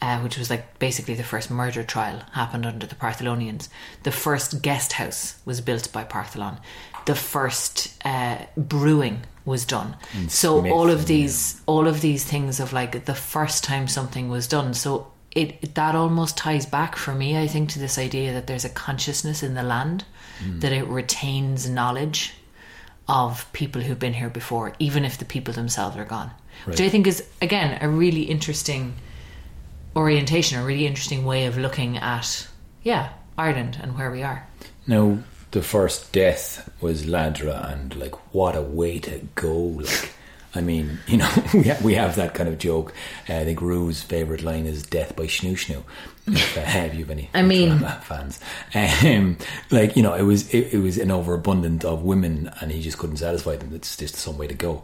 uh, 0.00 0.20
which 0.20 0.38
was 0.38 0.50
like 0.50 0.78
basically 0.78 1.14
the 1.14 1.22
first 1.22 1.50
murder 1.50 1.82
trial 1.82 2.22
happened 2.32 2.64
under 2.66 2.86
the 2.86 2.94
Partholonians. 2.94 3.68
The 4.04 4.12
first 4.12 4.62
guest 4.62 4.94
house 4.94 5.40
was 5.44 5.60
built 5.60 5.92
by 5.92 6.04
Partholon. 6.04 6.58
The 7.06 7.14
first 7.14 7.94
uh, 8.04 8.38
brewing 8.56 9.22
was 9.44 9.64
done. 9.64 9.96
so 10.28 10.60
Smith 10.60 10.72
all 10.72 10.90
of 10.90 11.00
and, 11.00 11.08
these, 11.08 11.60
all 11.66 11.88
of 11.88 12.00
these 12.00 12.24
things 12.24 12.60
of 12.60 12.72
like 12.72 13.06
the 13.06 13.14
first 13.14 13.64
time 13.64 13.88
something 13.88 14.28
was 14.28 14.46
done. 14.46 14.74
So 14.74 15.10
it 15.32 15.74
that 15.74 15.94
almost 15.94 16.36
ties 16.36 16.66
back 16.66 16.96
for 16.96 17.14
me, 17.14 17.38
I 17.38 17.46
think, 17.46 17.70
to 17.70 17.78
this 17.78 17.98
idea 17.98 18.32
that 18.32 18.46
there's 18.46 18.64
a 18.64 18.70
consciousness 18.70 19.42
in 19.42 19.54
the 19.54 19.62
land 19.62 20.04
that 20.60 20.72
it 20.72 20.86
retains 20.86 21.68
knowledge 21.68 22.34
of 23.08 23.50
people 23.52 23.82
who've 23.82 23.98
been 23.98 24.14
here 24.14 24.28
before, 24.28 24.74
even 24.78 25.04
if 25.04 25.18
the 25.18 25.24
people 25.24 25.54
themselves 25.54 25.96
are 25.96 26.04
gone. 26.04 26.30
Which 26.64 26.80
I 26.80 26.88
think 26.88 27.06
is 27.06 27.24
again 27.40 27.78
a 27.80 27.88
really 27.88 28.22
interesting 28.22 28.94
orientation, 29.96 30.58
a 30.58 30.64
really 30.64 30.86
interesting 30.86 31.24
way 31.24 31.46
of 31.46 31.58
looking 31.58 31.98
at 31.98 32.48
yeah 32.82 33.10
Ireland 33.36 33.78
and 33.82 33.96
where 33.96 34.10
we 34.10 34.22
are. 34.22 34.46
Now, 34.86 35.18
the 35.50 35.62
first 35.62 36.12
death 36.12 36.70
was 36.80 37.04
Ladra, 37.04 37.72
and 37.72 37.94
like, 37.96 38.14
what 38.34 38.56
a 38.56 38.62
way 38.62 38.98
to 39.00 39.26
go! 39.34 39.54
Like, 39.54 40.12
I 40.54 40.60
mean, 40.60 40.98
you 41.06 41.18
know, 41.18 41.30
we 41.54 41.64
have, 41.64 41.82
we 41.82 41.94
have 41.94 42.16
that 42.16 42.34
kind 42.34 42.48
of 42.48 42.58
joke. 42.58 42.92
Uh, 43.28 43.36
I 43.36 43.44
think 43.44 43.60
Rue's 43.60 44.02
favorite 44.02 44.42
line 44.42 44.66
is 44.66 44.82
"Death 44.82 45.16
by 45.16 45.24
Schnoo 45.26 45.52
Schnoo." 45.52 45.82
If, 46.30 46.58
uh, 46.58 46.60
have 46.60 46.92
you 46.92 47.06
any? 47.10 47.30
I 47.32 47.40
mean- 47.40 47.78
fans, 48.02 48.38
um, 48.74 49.38
like 49.70 49.96
you 49.96 50.02
know, 50.02 50.12
it 50.12 50.24
was 50.24 50.52
it, 50.52 50.74
it 50.74 50.78
was 50.78 50.98
an 50.98 51.10
overabundance 51.10 51.86
of 51.86 52.02
women, 52.02 52.50
and 52.60 52.70
he 52.70 52.82
just 52.82 52.98
couldn't 52.98 53.16
satisfy 53.16 53.56
them. 53.56 53.74
It's 53.74 53.96
just 53.96 54.16
some 54.16 54.36
way 54.36 54.46
to 54.46 54.54
go. 54.54 54.82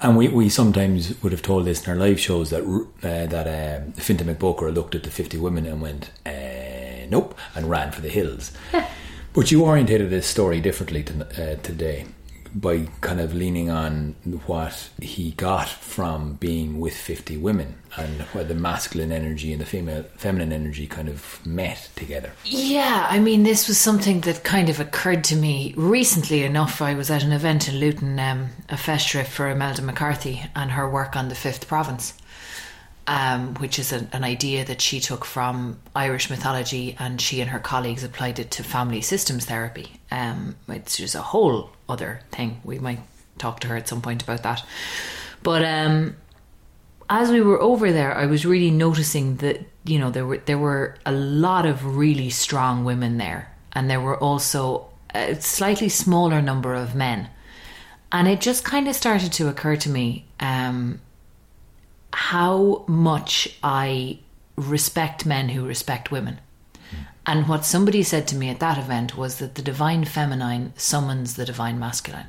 And 0.00 0.16
we, 0.16 0.28
we 0.28 0.48
sometimes 0.48 1.20
would 1.22 1.32
have 1.32 1.42
told 1.42 1.64
this 1.64 1.84
in 1.84 1.90
our 1.90 1.98
live 1.98 2.20
shows 2.20 2.50
that 2.50 2.62
uh, 2.62 3.26
that 3.26 3.46
uh, 3.46 3.90
Fintan 4.00 4.28
mac 4.28 4.38
Bóchra 4.38 4.72
looked 4.72 4.94
at 4.94 5.02
the 5.02 5.10
fifty 5.10 5.36
women 5.36 5.66
and 5.66 5.82
went, 5.82 6.10
uh, 6.24 7.06
"Nope," 7.08 7.36
and 7.54 7.68
ran 7.68 7.90
for 7.92 8.00
the 8.00 8.08
hills. 8.08 8.52
But 9.34 9.52
you 9.52 9.62
orientated 9.62 10.10
this 10.10 10.26
story 10.26 10.60
differently 10.60 11.04
to, 11.04 11.52
uh, 11.52 11.56
today 11.62 12.06
by 12.54 12.88
kind 13.00 13.20
of 13.20 13.34
leaning 13.34 13.70
on 13.70 14.16
what 14.46 14.90
he 15.00 15.32
got 15.32 15.68
from 15.68 16.34
being 16.34 16.80
with 16.80 16.94
50 16.96 17.36
women 17.36 17.74
and 17.96 18.22
where 18.32 18.44
the 18.44 18.54
masculine 18.54 19.12
energy 19.12 19.52
and 19.52 19.60
the 19.60 19.66
female 19.66 20.04
feminine 20.16 20.52
energy 20.52 20.86
kind 20.86 21.08
of 21.08 21.44
met 21.46 21.88
together. 21.96 22.32
Yeah, 22.44 23.06
I 23.08 23.18
mean, 23.18 23.42
this 23.42 23.68
was 23.68 23.78
something 23.78 24.20
that 24.22 24.44
kind 24.44 24.68
of 24.68 24.80
occurred 24.80 25.24
to 25.24 25.36
me 25.36 25.74
recently 25.76 26.44
enough. 26.44 26.82
I 26.82 26.94
was 26.94 27.10
at 27.10 27.22
an 27.22 27.32
event 27.32 27.68
in 27.68 27.76
Luton, 27.76 28.18
um, 28.18 28.48
a 28.68 28.76
festa 28.76 29.24
for 29.24 29.48
Imelda 29.48 29.82
McCarthy 29.82 30.44
and 30.54 30.72
her 30.72 30.88
work 30.88 31.16
on 31.16 31.28
the 31.28 31.34
Fifth 31.34 31.68
Province, 31.68 32.14
um, 33.06 33.54
which 33.54 33.78
is 33.78 33.92
an, 33.92 34.08
an 34.12 34.24
idea 34.24 34.64
that 34.64 34.80
she 34.80 35.00
took 35.00 35.24
from 35.24 35.78
Irish 35.96 36.30
mythology 36.30 36.94
and 36.98 37.20
she 37.20 37.40
and 37.40 37.50
her 37.50 37.58
colleagues 37.58 38.04
applied 38.04 38.38
it 38.38 38.50
to 38.52 38.62
family 38.62 39.00
systems 39.00 39.46
therapy. 39.46 40.00
Um, 40.10 40.56
it's 40.68 40.96
just 40.96 41.14
a 41.14 41.22
whole 41.22 41.70
other 41.88 42.20
thing. 42.30 42.60
We 42.64 42.78
might 42.78 43.00
talk 43.38 43.60
to 43.60 43.68
her 43.68 43.76
at 43.76 43.88
some 43.88 44.02
point 44.02 44.22
about 44.22 44.42
that. 44.42 44.64
But 45.42 45.64
um, 45.64 46.16
as 47.08 47.30
we 47.30 47.40
were 47.40 47.60
over 47.60 47.92
there, 47.92 48.14
I 48.16 48.26
was 48.26 48.44
really 48.44 48.70
noticing 48.70 49.36
that 49.36 49.60
you 49.84 49.98
know 49.98 50.10
there 50.10 50.26
were 50.26 50.38
there 50.38 50.58
were 50.58 50.96
a 51.06 51.12
lot 51.12 51.66
of 51.66 51.96
really 51.96 52.30
strong 52.30 52.84
women 52.84 53.18
there, 53.18 53.54
and 53.72 53.88
there 53.88 54.00
were 54.00 54.18
also 54.18 54.88
a 55.14 55.40
slightly 55.40 55.88
smaller 55.88 56.42
number 56.42 56.74
of 56.74 56.94
men, 56.94 57.28
and 58.12 58.28
it 58.28 58.40
just 58.40 58.64
kind 58.64 58.88
of 58.88 58.94
started 58.94 59.32
to 59.34 59.48
occur 59.48 59.76
to 59.76 59.88
me 59.88 60.26
um, 60.40 61.00
how 62.12 62.84
much 62.86 63.56
I 63.62 64.18
respect 64.56 65.24
men 65.24 65.50
who 65.50 65.64
respect 65.64 66.10
women. 66.10 66.40
And 67.28 67.46
what 67.46 67.64
somebody 67.64 68.02
said 68.02 68.26
to 68.28 68.36
me 68.36 68.48
at 68.48 68.58
that 68.58 68.78
event 68.78 69.16
was 69.16 69.38
that 69.38 69.54
the 69.54 69.62
divine 69.62 70.04
feminine 70.04 70.72
summons 70.76 71.36
the 71.36 71.44
divine 71.44 71.78
masculine 71.78 72.26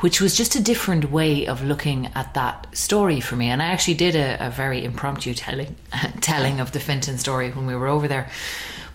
which 0.00 0.20
was 0.20 0.36
just 0.36 0.54
a 0.54 0.62
different 0.62 1.10
way 1.10 1.46
of 1.46 1.64
looking 1.64 2.06
at 2.14 2.34
that 2.34 2.66
story 2.76 3.20
for 3.20 3.34
me. 3.36 3.48
And 3.48 3.60
I 3.60 3.66
actually 3.66 3.94
did 3.94 4.14
a, 4.14 4.46
a 4.46 4.50
very 4.50 4.84
impromptu 4.84 5.34
telling 5.34 5.74
telling 6.20 6.60
of 6.60 6.72
the 6.72 6.80
Fintan 6.80 7.18
story 7.18 7.50
when 7.50 7.66
we 7.66 7.74
were 7.74 7.88
over 7.88 8.06
there. 8.06 8.30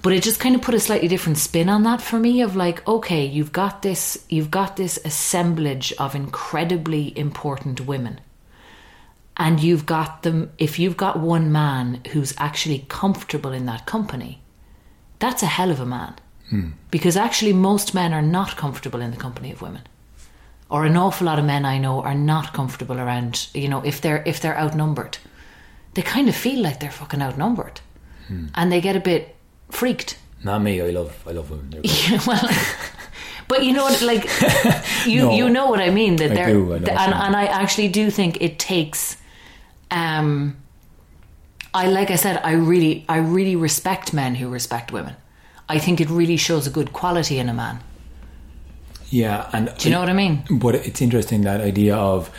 But 0.02 0.14
it 0.14 0.24
just 0.24 0.40
kind 0.40 0.56
of 0.56 0.62
put 0.62 0.76
a 0.76 0.80
slightly 0.80 1.08
different 1.08 1.38
spin 1.38 1.70
on 1.70 1.84
that 1.84 2.02
for 2.02 2.20
me 2.20 2.42
of 2.42 2.56
like, 2.56 2.86
okay, 2.88 3.26
you've 3.26 3.52
got 3.52 3.82
this 3.82 4.26
you've 4.30 4.52
got 4.52 4.76
this 4.76 4.98
assemblage 5.04 5.94
of 5.94 6.16
incredibly 6.16 7.18
important 7.18 7.82
women. 7.82 8.20
And 9.36 9.62
you've 9.62 9.86
got 9.86 10.24
them 10.24 10.52
if 10.58 10.78
you've 10.80 10.98
got 10.98 11.20
one 11.20 11.52
man 11.52 12.02
who's 12.12 12.34
actually 12.38 12.86
comfortable 12.88 13.52
in 13.52 13.66
that 13.66 13.86
company, 13.86 14.43
that's 15.24 15.44
a 15.44 15.52
hell 15.58 15.72
of 15.72 15.80
a 15.80 15.86
man. 15.86 16.14
Because 16.92 17.18
actually 17.18 17.54
most 17.54 17.94
men 17.96 18.14
are 18.14 18.22
not 18.40 18.58
comfortable 18.58 19.02
in 19.02 19.10
the 19.12 19.18
company 19.18 19.52
of 19.52 19.62
women 19.62 19.82
or 20.74 20.86
an 20.86 20.98
awful 20.98 21.26
lot 21.28 21.40
of 21.40 21.46
men 21.46 21.66
I 21.66 21.78
know 21.78 22.02
are 22.02 22.16
not 22.16 22.54
comfortable 22.54 23.00
around. 23.00 23.48
You 23.54 23.68
know, 23.70 23.82
if 23.86 24.02
they're 24.02 24.24
if 24.26 24.40
they're 24.42 24.58
outnumbered, 24.58 25.18
they 25.94 26.02
kind 26.02 26.28
of 26.30 26.36
feel 26.36 26.60
like 26.62 26.80
they're 26.80 26.92
fucking 26.92 27.22
outnumbered, 27.22 27.82
and 28.56 28.72
they 28.72 28.82
get 28.82 28.96
a 28.96 29.00
bit 29.00 29.36
freaked. 29.70 30.18
Not 30.44 30.62
me, 30.62 30.82
I 30.82 30.90
love 30.90 31.14
I 31.28 31.32
love 31.32 31.50
women. 31.52 31.70
Great. 31.70 32.28
well, 32.28 32.50
but 33.48 33.64
you 33.64 33.74
know, 33.74 33.84
what, 33.84 34.02
like 34.02 34.24
you 35.06 35.22
No. 35.22 35.32
you 35.32 35.50
know 35.50 35.68
what 35.70 35.80
I 35.80 35.90
mean. 35.92 36.16
That 36.18 36.32
I 36.32 36.34
they're 36.36 36.54
do, 36.54 36.74
I 36.74 36.78
and 36.78 37.14
and 37.14 37.36
I 37.36 37.46
actually 37.46 37.90
do 37.90 38.10
think 38.12 38.42
it 38.42 38.58
takes. 38.58 39.18
Um, 39.92 40.58
I 41.74 41.88
like 41.88 42.12
I 42.12 42.16
said, 42.16 42.40
I 42.44 42.54
really 42.54 43.06
I 43.10 43.18
really 43.18 43.56
respect 43.56 44.14
men 44.14 44.36
who 44.36 44.48
respect 44.50 44.92
women. 44.92 45.16
I 45.70 45.80
think 45.80 46.02
it 46.02 46.10
really 46.10 46.38
shows 46.38 46.68
a 46.68 46.70
good 46.70 46.94
quality 46.94 47.40
in 47.40 47.50
a 47.50 47.54
man. 47.54 47.80
Yeah, 49.10 49.50
and 49.54 49.72
Do 49.78 49.88
you 49.88 49.94
know 49.94 50.00
what 50.00 50.10
I 50.10 50.14
mean? 50.14 50.44
But 50.50 50.76
it's 50.76 51.02
interesting 51.02 51.42
that 51.44 51.62
idea 51.62 51.96
of 51.96 52.32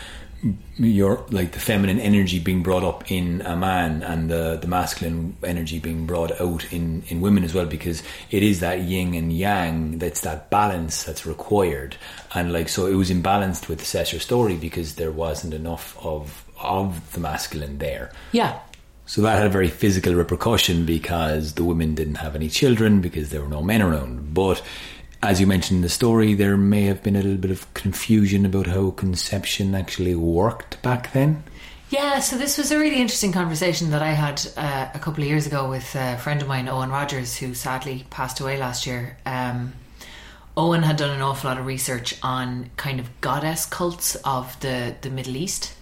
your 0.76 1.24
like 1.30 1.52
the 1.52 1.58
feminine 1.58 2.00
energy 2.00 2.38
being 2.38 2.62
brought 2.62 2.82
up 2.82 3.10
in 3.10 3.40
a 3.42 3.56
man 3.56 4.02
and 4.02 4.30
the 4.30 4.58
the 4.60 4.66
masculine 4.66 5.36
energy 5.42 5.78
being 5.78 6.06
brought 6.06 6.38
out 6.40 6.70
in 6.72 7.02
in 7.08 7.20
women 7.20 7.44
as 7.44 7.54
well 7.54 7.64
because 7.64 8.02
it 8.30 8.42
is 8.42 8.60
that 8.60 8.80
yin 8.80 9.14
and 9.14 9.32
yang 9.32 9.98
that's 9.98 10.20
that 10.20 10.50
balance 10.50 11.04
that's 11.04 11.24
required 11.24 11.96
and 12.34 12.52
like 12.52 12.68
so 12.68 12.86
it 12.86 12.94
was 12.94 13.10
imbalanced 13.10 13.68
with 13.68 13.78
the 13.78 13.84
Cesar 13.84 14.18
story 14.18 14.56
because 14.56 14.96
there 14.96 15.12
wasn't 15.12 15.54
enough 15.54 15.96
of 16.04 16.44
of 16.60 17.12
the 17.12 17.20
masculine 17.20 17.78
there 17.78 18.12
Yeah, 18.32 18.58
so 19.06 19.22
that 19.22 19.36
had 19.36 19.46
a 19.46 19.50
very 19.50 19.68
physical 19.68 20.14
repercussion 20.14 20.86
because 20.86 21.54
the 21.54 21.64
women 21.64 21.94
didn't 21.94 22.16
have 22.16 22.34
any 22.34 22.48
children 22.48 23.00
because 23.00 23.30
there 23.30 23.42
were 23.42 23.48
no 23.48 23.62
men 23.62 23.82
around. 23.82 24.32
But 24.32 24.62
as 25.22 25.40
you 25.40 25.46
mentioned 25.46 25.78
in 25.78 25.82
the 25.82 25.88
story, 25.88 26.34
there 26.34 26.56
may 26.56 26.82
have 26.82 27.02
been 27.02 27.16
a 27.16 27.22
little 27.22 27.38
bit 27.38 27.50
of 27.50 27.72
confusion 27.74 28.44
about 28.44 28.66
how 28.66 28.90
conception 28.90 29.74
actually 29.74 30.14
worked 30.14 30.80
back 30.82 31.12
then. 31.12 31.44
Yeah, 31.90 32.18
so 32.20 32.36
this 32.36 32.58
was 32.58 32.72
a 32.72 32.78
really 32.78 33.00
interesting 33.00 33.30
conversation 33.30 33.90
that 33.90 34.02
I 34.02 34.12
had 34.12 34.42
uh, 34.56 34.88
a 34.94 34.98
couple 34.98 35.22
of 35.22 35.28
years 35.28 35.46
ago 35.46 35.68
with 35.68 35.94
a 35.94 36.16
friend 36.18 36.42
of 36.42 36.48
mine, 36.48 36.68
Owen 36.68 36.90
Rogers, 36.90 37.36
who 37.36 37.54
sadly 37.54 38.06
passed 38.10 38.40
away 38.40 38.58
last 38.58 38.86
year. 38.86 39.16
Um, 39.26 39.74
Owen 40.56 40.82
had 40.82 40.96
done 40.96 41.10
an 41.10 41.20
awful 41.20 41.50
lot 41.50 41.58
of 41.58 41.66
research 41.66 42.16
on 42.22 42.70
kind 42.76 43.00
of 43.00 43.20
goddess 43.20 43.66
cults 43.66 44.16
of 44.24 44.58
the, 44.60 44.94
the 45.02 45.10
Middle 45.10 45.36
East. 45.36 45.74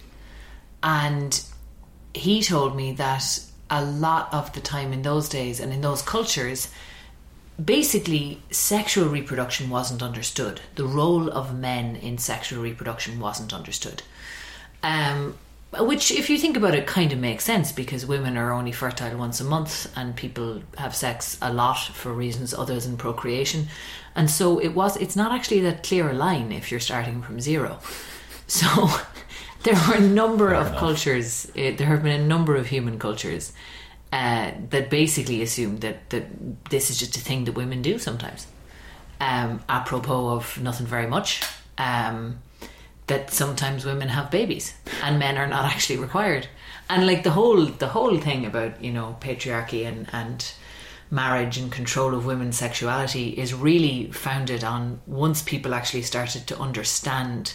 And 0.81 1.43
he 2.13 2.41
told 2.41 2.75
me 2.75 2.91
that 2.93 3.39
a 3.69 3.83
lot 3.83 4.33
of 4.33 4.53
the 4.53 4.61
time 4.61 4.93
in 4.93 5.01
those 5.01 5.29
days 5.29 5.59
and 5.59 5.73
in 5.73 5.81
those 5.81 6.01
cultures, 6.01 6.69
basically 7.63 8.41
sexual 8.51 9.07
reproduction 9.07 9.69
wasn't 9.69 10.03
understood. 10.03 10.61
The 10.75 10.85
role 10.85 11.29
of 11.29 11.57
men 11.57 11.95
in 11.95 12.17
sexual 12.17 12.61
reproduction 12.61 13.19
wasn't 13.19 13.53
understood. 13.53 14.03
Um, 14.81 15.37
which, 15.79 16.11
if 16.11 16.29
you 16.29 16.37
think 16.37 16.55
about 16.55 16.75
it, 16.75 16.85
kind 16.85 17.11
of 17.11 17.17
makes 17.17 17.45
sense 17.45 17.71
because 17.71 18.05
women 18.05 18.37
are 18.37 18.51
only 18.51 18.71
fertile 18.71 19.17
once 19.17 19.41
a 19.41 19.43
month 19.43 19.91
and 19.97 20.15
people 20.15 20.61
have 20.77 20.95
sex 20.95 21.37
a 21.41 21.51
lot 21.51 21.79
for 21.79 22.13
reasons 22.13 22.53
other 22.53 22.79
than 22.79 22.95
procreation. 22.95 23.67
And 24.15 24.29
so 24.29 24.59
it 24.59 24.69
was. 24.75 24.97
It's 24.97 25.15
not 25.15 25.31
actually 25.31 25.61
that 25.61 25.81
clear 25.81 26.11
a 26.11 26.13
line 26.13 26.51
if 26.51 26.69
you're 26.69 26.79
starting 26.79 27.21
from 27.21 27.39
zero. 27.39 27.79
So 28.45 28.89
there 29.63 29.75
were 29.87 29.95
a 29.95 30.01
number 30.01 30.49
Fair 30.49 30.61
of 30.61 30.67
enough. 30.67 30.79
cultures. 30.79 31.47
Uh, 31.51 31.71
there 31.77 31.87
have 31.87 32.03
been 32.03 32.19
a 32.21 32.25
number 32.25 32.55
of 32.55 32.67
human 32.67 32.99
cultures 32.99 33.53
uh, 34.11 34.51
that 34.69 34.89
basically 34.89 35.41
assume 35.41 35.77
that 35.77 36.09
that 36.09 36.69
this 36.69 36.89
is 36.89 36.97
just 36.97 37.15
a 37.15 37.19
thing 37.19 37.45
that 37.45 37.53
women 37.53 37.81
do 37.81 37.97
sometimes. 37.97 38.47
Um, 39.19 39.61
apropos 39.69 40.29
of 40.29 40.61
nothing 40.61 40.87
very 40.87 41.07
much. 41.07 41.41
Um, 41.77 42.39
that 43.07 43.31
sometimes 43.31 43.83
women 43.85 44.07
have 44.09 44.31
babies 44.31 44.73
and 45.01 45.19
men 45.19 45.37
are 45.37 45.47
not 45.47 45.65
actually 45.73 45.97
required 45.97 46.47
and 46.89 47.05
like 47.05 47.23
the 47.23 47.31
whole 47.31 47.65
the 47.65 47.87
whole 47.87 48.17
thing 48.17 48.45
about 48.45 48.81
you 48.83 48.91
know 48.91 49.17
patriarchy 49.19 49.85
and 49.85 50.07
and 50.13 50.53
marriage 51.11 51.57
and 51.57 51.71
control 51.71 52.15
of 52.15 52.25
women's 52.25 52.57
sexuality 52.57 53.29
is 53.29 53.53
really 53.53 54.07
founded 54.11 54.63
on 54.63 54.99
once 55.05 55.41
people 55.41 55.73
actually 55.73 56.01
started 56.01 56.47
to 56.47 56.57
understand 56.57 57.53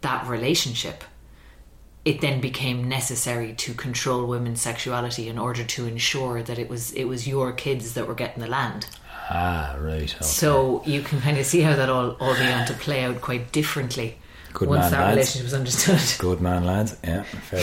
that 0.00 0.26
relationship 0.26 1.04
it 2.06 2.20
then 2.20 2.40
became 2.40 2.88
necessary 2.88 3.52
to 3.54 3.74
control 3.74 4.24
women's 4.26 4.60
sexuality 4.62 5.28
in 5.28 5.38
order 5.38 5.64
to 5.64 5.86
ensure 5.86 6.42
that 6.42 6.58
it 6.58 6.68
was 6.70 6.92
it 6.92 7.04
was 7.04 7.26
your 7.28 7.52
kids 7.52 7.92
that 7.94 8.06
were 8.08 8.14
getting 8.22 8.42
the 8.42 8.48
land 8.48 8.86
Ah, 9.28 9.74
right. 9.80 10.14
okay. 10.14 10.24
so 10.24 10.82
you 10.86 11.02
can 11.02 11.20
kind 11.20 11.36
of 11.36 11.44
see 11.44 11.60
how 11.60 11.74
that 11.76 11.90
all 11.90 12.10
all 12.20 12.34
began 12.34 12.66
to 12.68 12.74
play 12.74 13.04
out 13.04 13.20
quite 13.20 13.50
differently 13.52 14.16
Good 14.52 14.68
once 14.70 14.82
man, 14.84 14.90
that 14.92 15.00
lads. 15.00 15.16
relationship 15.16 15.44
was 15.44 15.54
understood. 15.54 16.18
Good 16.26 16.40
man, 16.40 16.64
lads. 16.64 16.96
Yeah, 17.04 17.24
fair 17.24 17.60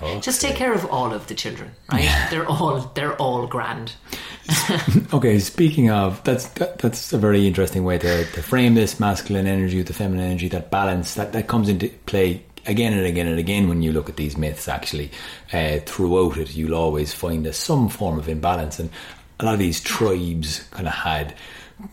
play. 0.00 0.20
Just 0.28 0.40
take 0.40 0.56
care 0.56 0.72
of 0.72 0.86
all 0.86 1.12
of 1.12 1.26
the 1.26 1.34
children, 1.34 1.72
right? 1.92 2.08
They're 2.30 2.46
all 2.46 2.80
they're 2.94 3.16
all 3.16 3.46
grand. 3.46 3.92
Okay, 5.12 5.38
speaking 5.38 5.90
of 5.90 6.22
that's 6.24 6.48
that, 6.58 6.78
that's 6.78 7.12
a 7.12 7.18
very 7.18 7.46
interesting 7.46 7.84
way 7.84 7.98
to, 7.98 8.24
to 8.24 8.42
frame 8.42 8.74
this 8.74 8.98
masculine 9.00 9.46
energy 9.46 9.76
with 9.78 9.86
the 9.86 9.92
feminine 9.92 10.24
energy. 10.24 10.48
That 10.48 10.70
balance 10.70 11.12
that 11.14 11.32
that 11.32 11.46
comes 11.48 11.68
into 11.68 11.88
play 12.06 12.42
again 12.68 12.92
and 12.92 13.06
again 13.06 13.26
and 13.26 13.38
again 13.38 13.68
when 13.68 13.82
you 13.82 13.92
look 13.92 14.08
at 14.08 14.16
these 14.16 14.36
myths. 14.36 14.68
Actually, 14.68 15.10
uh, 15.52 15.78
throughout 15.86 16.36
it, 16.36 16.54
you'll 16.54 16.74
always 16.76 17.12
find 17.12 17.44
there's 17.44 17.56
some 17.56 17.88
form 17.88 18.18
of 18.18 18.28
imbalance, 18.28 18.78
and 18.78 18.90
a 19.40 19.44
lot 19.44 19.54
of 19.54 19.58
these 19.58 19.80
tribes 19.82 20.60
kind 20.70 20.86
of 20.86 20.94
had. 20.94 21.34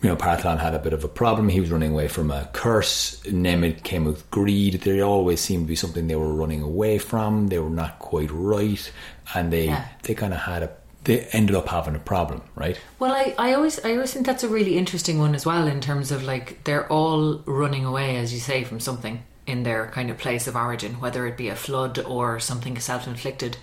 You 0.01 0.09
know, 0.09 0.15
Partholon 0.15 0.57
had 0.59 0.73
a 0.73 0.79
bit 0.79 0.93
of 0.93 1.03
a 1.03 1.07
problem. 1.07 1.47
He 1.47 1.59
was 1.59 1.69
running 1.69 1.91
away 1.91 2.07
from 2.07 2.31
a 2.31 2.49
curse. 2.53 3.21
Nemed 3.25 3.83
came 3.83 4.03
with 4.03 4.27
greed. 4.31 4.81
There 4.81 5.03
always 5.03 5.39
seemed 5.41 5.65
to 5.65 5.67
be 5.67 5.75
something 5.75 6.07
they 6.07 6.15
were 6.15 6.33
running 6.33 6.63
away 6.63 6.97
from. 6.97 7.49
They 7.49 7.59
were 7.59 7.69
not 7.69 7.99
quite 7.99 8.31
right, 8.31 8.91
and 9.35 9.53
they 9.53 9.65
Yeah. 9.65 9.85
they 10.03 10.13
kind 10.15 10.33
of 10.33 10.39
had 10.39 10.63
a. 10.63 10.71
They 11.03 11.19
ended 11.33 11.55
up 11.55 11.67
having 11.67 11.93
a 11.95 11.99
problem, 11.99 12.41
right? 12.55 12.79
Well, 12.97 13.11
I, 13.11 13.35
I 13.37 13.53
always 13.53 13.79
I 13.85 13.91
always 13.91 14.11
think 14.11 14.25
that's 14.25 14.43
a 14.43 14.49
really 14.49 14.75
interesting 14.75 15.19
one 15.19 15.35
as 15.35 15.45
well 15.45 15.67
in 15.67 15.81
terms 15.81 16.11
of 16.11 16.23
like 16.23 16.63
they're 16.63 16.91
all 16.91 17.43
running 17.45 17.85
away, 17.85 18.17
as 18.17 18.33
you 18.33 18.39
say, 18.39 18.63
from 18.63 18.79
something 18.79 19.21
in 19.47 19.63
their 19.63 19.87
kind 19.87 20.09
of 20.09 20.17
place 20.17 20.47
of 20.47 20.55
origin, 20.55 20.99
whether 20.99 21.25
it 21.27 21.37
be 21.37 21.49
a 21.49 21.55
flood 21.55 21.99
or 21.99 22.39
something 22.39 22.77
self 22.79 23.07
inflicted, 23.07 23.57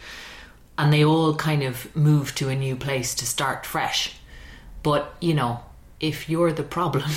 and 0.78 0.92
they 0.92 1.04
all 1.04 1.34
kind 1.34 1.62
of 1.62 1.94
move 1.94 2.34
to 2.36 2.48
a 2.48 2.56
new 2.56 2.76
place 2.76 3.14
to 3.16 3.26
start 3.26 3.66
fresh. 3.66 4.16
But 4.82 5.14
you 5.20 5.34
know, 5.34 5.60
if 6.00 6.28
you're 6.28 6.52
the 6.52 6.62
problem, 6.62 7.10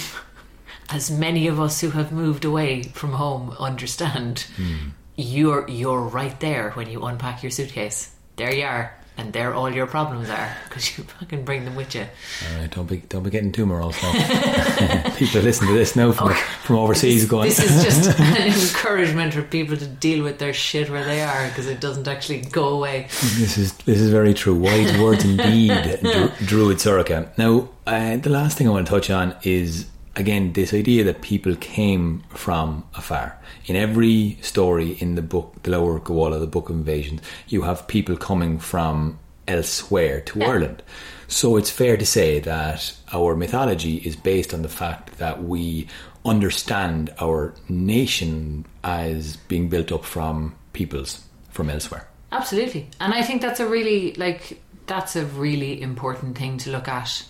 as 0.89 1.09
many 1.09 1.47
of 1.47 1.59
us 1.59 1.81
who 1.81 1.91
have 1.91 2.11
moved 2.11 2.45
away 2.45 2.83
from 2.83 3.13
home 3.13 3.55
understand, 3.59 4.45
hmm. 4.55 4.89
you're 5.15 5.67
you're 5.67 6.01
right 6.01 6.39
there 6.39 6.71
when 6.71 6.89
you 6.89 7.03
unpack 7.03 7.43
your 7.43 7.51
suitcase. 7.51 8.11
There 8.35 8.53
you 8.53 8.65
are, 8.65 8.93
and 9.17 9.31
there 9.33 9.53
all 9.53 9.71
your 9.71 9.87
problems 9.87 10.29
are 10.29 10.55
because 10.67 10.97
you 10.97 11.03
fucking 11.05 11.45
bring 11.45 11.63
them 11.65 11.75
with 11.75 11.95
you. 11.95 12.01
All 12.01 12.59
right, 12.59 12.69
don't 12.71 12.87
be 12.87 12.97
don't 13.09 13.23
be 13.23 13.29
getting 13.29 13.51
too 13.51 13.65
morose 13.65 13.95
now. 14.03 15.15
people 15.15 15.41
listen 15.41 15.67
to 15.67 15.73
this 15.73 15.95
now 15.95 16.11
from 16.11 16.33
from 16.63 16.75
overseas 16.77 17.25
going. 17.25 17.49
This 17.49 17.59
is 17.59 17.83
just 17.83 18.19
an 18.19 18.47
encouragement 18.47 19.33
for 19.33 19.41
people 19.41 19.77
to 19.77 19.85
deal 19.87 20.23
with 20.23 20.39
their 20.39 20.53
shit 20.53 20.89
where 20.89 21.03
they 21.05 21.21
are 21.21 21.47
because 21.47 21.67
it 21.67 21.79
doesn't 21.79 22.07
actually 22.07 22.41
go 22.41 22.69
away. 22.69 23.03
this 23.09 23.57
is 23.57 23.73
this 23.77 23.99
is 23.99 24.11
very 24.11 24.33
true. 24.33 24.55
Wise 24.55 24.97
words 24.99 25.23
indeed, 25.23 25.69
Dru- 26.01 26.31
Druid 26.45 26.77
Sorcha. 26.77 27.29
Now, 27.37 27.69
uh, 27.87 28.17
the 28.17 28.29
last 28.29 28.57
thing 28.57 28.67
I 28.67 28.71
want 28.71 28.85
to 28.87 28.91
touch 28.91 29.09
on 29.09 29.35
is 29.43 29.85
again 30.15 30.53
this 30.53 30.73
idea 30.73 31.03
that 31.03 31.21
people 31.21 31.55
came 31.55 32.23
from 32.29 32.83
afar. 32.95 33.37
In 33.65 33.75
every 33.75 34.37
story 34.41 34.91
in 34.99 35.15
the 35.15 35.21
book, 35.21 35.55
the 35.63 35.71
Lebor 35.71 36.01
Gabála, 36.01 36.39
the 36.39 36.47
Book 36.47 36.69
of 36.69 36.75
Invasions, 36.75 37.21
you 37.47 37.63
have 37.63 37.87
people 37.87 38.15
coming 38.15 38.59
from 38.59 39.19
elsewhere 39.47 40.21
to 40.21 40.43
Ireland. 40.43 40.81
So 41.27 41.57
it's 41.57 41.69
fair 41.69 41.97
to 41.97 42.05
say 42.05 42.39
that 42.39 42.93
our 43.13 43.35
mythology 43.35 43.97
is 43.97 44.15
based 44.15 44.53
on 44.53 44.61
the 44.61 44.69
fact 44.69 45.17
that 45.17 45.43
we 45.43 45.87
understand 46.23 47.13
our 47.19 47.53
nation 47.69 48.65
as 48.83 49.37
being 49.37 49.69
built 49.69 49.91
up 49.91 50.05
from 50.05 50.55
peoples 50.73 51.23
from 51.49 51.69
elsewhere. 51.69 52.07
Absolutely, 52.31 52.89
and 52.99 53.13
I 53.13 53.21
think 53.21 53.41
that's 53.41 53.59
a 53.59 53.67
really 53.67 54.13
like 54.15 54.61
that's 54.87 55.15
a 55.15 55.25
really 55.25 55.81
important 55.81 56.37
thing 56.37 56.57
to 56.59 56.69
look 56.71 56.87
at 56.87 57.25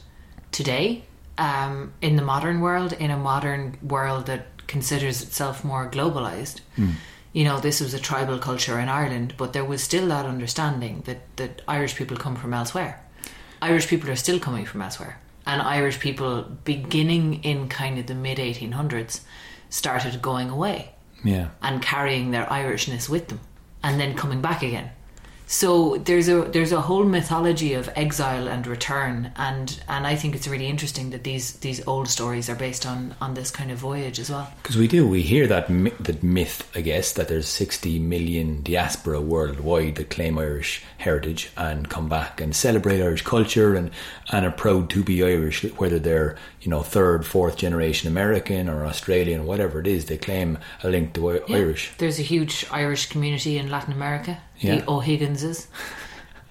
today 0.51 1.03
um, 1.37 1.93
in 2.01 2.15
the 2.15 2.21
modern 2.23 2.59
world, 2.61 2.93
in 2.93 3.11
a 3.11 3.17
modern 3.17 3.77
world 3.81 4.25
that 4.27 4.65
considers 4.67 5.21
itself 5.21 5.63
more 5.63 5.89
globalized. 5.89 6.61
You 7.33 7.43
know, 7.43 7.59
this 7.59 7.81
was 7.81 7.93
a 7.93 7.99
tribal 7.99 8.39
culture 8.39 8.79
in 8.79 8.87
Ireland, 8.87 9.33
but 9.37 9.51
there 9.51 9.65
was 9.65 9.83
still 9.83 10.07
that 10.07 10.25
understanding 10.25 11.01
that 11.05 11.19
that 11.35 11.61
Irish 11.67 11.95
people 11.95 12.15
come 12.17 12.35
from 12.37 12.53
elsewhere. 12.53 13.01
Irish 13.61 13.87
people 13.87 14.09
are 14.09 14.15
still 14.15 14.39
coming 14.39 14.65
from 14.65 14.81
elsewhere, 14.81 15.19
and 15.45 15.61
Irish 15.61 15.99
people, 15.99 16.43
beginning 16.63 17.43
in 17.43 17.67
kind 17.67 17.99
of 17.99 18.05
the 18.07 18.15
mid 18.15 18.37
1800s, 18.37 19.19
started 19.69 20.21
going 20.21 20.49
away 20.49 20.91
Yeah. 21.23 21.47
and 21.61 21.81
carrying 21.81 22.31
their 22.31 22.45
Irishness 22.45 23.09
with 23.09 23.27
them 23.27 23.39
and 23.83 23.99
then 23.99 24.15
coming 24.15 24.41
back 24.41 24.63
again. 24.63 24.91
So 25.47 25.97
there's 25.97 26.27
a 26.27 26.41
there's 26.41 26.71
a 26.71 26.81
whole 26.81 27.03
mythology 27.03 27.73
of 27.73 27.89
exile 27.95 28.47
and 28.47 28.65
return 28.65 29.31
and 29.35 29.79
and 29.87 30.07
I 30.07 30.15
think 30.15 30.35
it's 30.35 30.47
really 30.47 30.67
interesting 30.67 31.11
that 31.11 31.23
these 31.23 31.53
these 31.53 31.85
old 31.87 32.07
stories 32.07 32.49
are 32.49 32.55
based 32.55 32.85
on 32.85 33.15
on 33.21 33.35
this 33.35 33.51
kind 33.51 33.71
of 33.71 33.77
voyage 33.77 34.19
as 34.19 34.29
well. 34.29 34.51
Because 34.63 34.77
we 34.77 34.87
do, 34.87 35.07
we 35.07 35.21
hear 35.21 35.45
that 35.47 35.69
mi- 35.69 35.93
that 35.99 36.23
myth, 36.23 36.69
I 36.75 36.81
guess, 36.81 37.13
that 37.13 37.27
there's 37.27 37.47
60 37.47 37.99
million 37.99 38.63
diaspora 38.63 39.21
worldwide 39.21 39.95
that 39.95 40.09
claim 40.09 40.37
Irish 40.39 40.83
heritage 40.97 41.51
and 41.55 41.89
come 41.89 42.09
back 42.09 42.41
and 42.41 42.55
celebrate 42.55 43.01
Irish 43.01 43.21
culture 43.21 43.75
and, 43.75 43.91
and 44.31 44.45
are 44.45 44.51
proud 44.51 44.89
to 44.89 45.03
be 45.03 45.23
Irish, 45.23 45.63
whether 45.77 45.99
they're, 45.99 46.35
you 46.61 46.69
know, 46.71 46.81
third, 46.81 47.25
fourth 47.25 47.57
generation 47.57 48.09
American 48.09 48.67
or 48.67 48.85
Australian, 48.85 49.45
whatever 49.45 49.79
it 49.79 49.85
is, 49.87 50.05
they 50.05 50.17
claim 50.17 50.57
a 50.83 50.89
link 50.89 51.13
to 51.13 51.29
I- 51.31 51.41
Irish. 51.49 51.91
There's 51.99 52.17
a 52.19 52.23
huge 52.23 52.65
Irish 52.71 53.07
community 53.09 53.57
in 53.59 53.69
Latin 53.69 53.93
America, 53.93 54.39
Yeah. 54.59 54.77
the 54.77 54.89
O'Higginses 54.89 55.67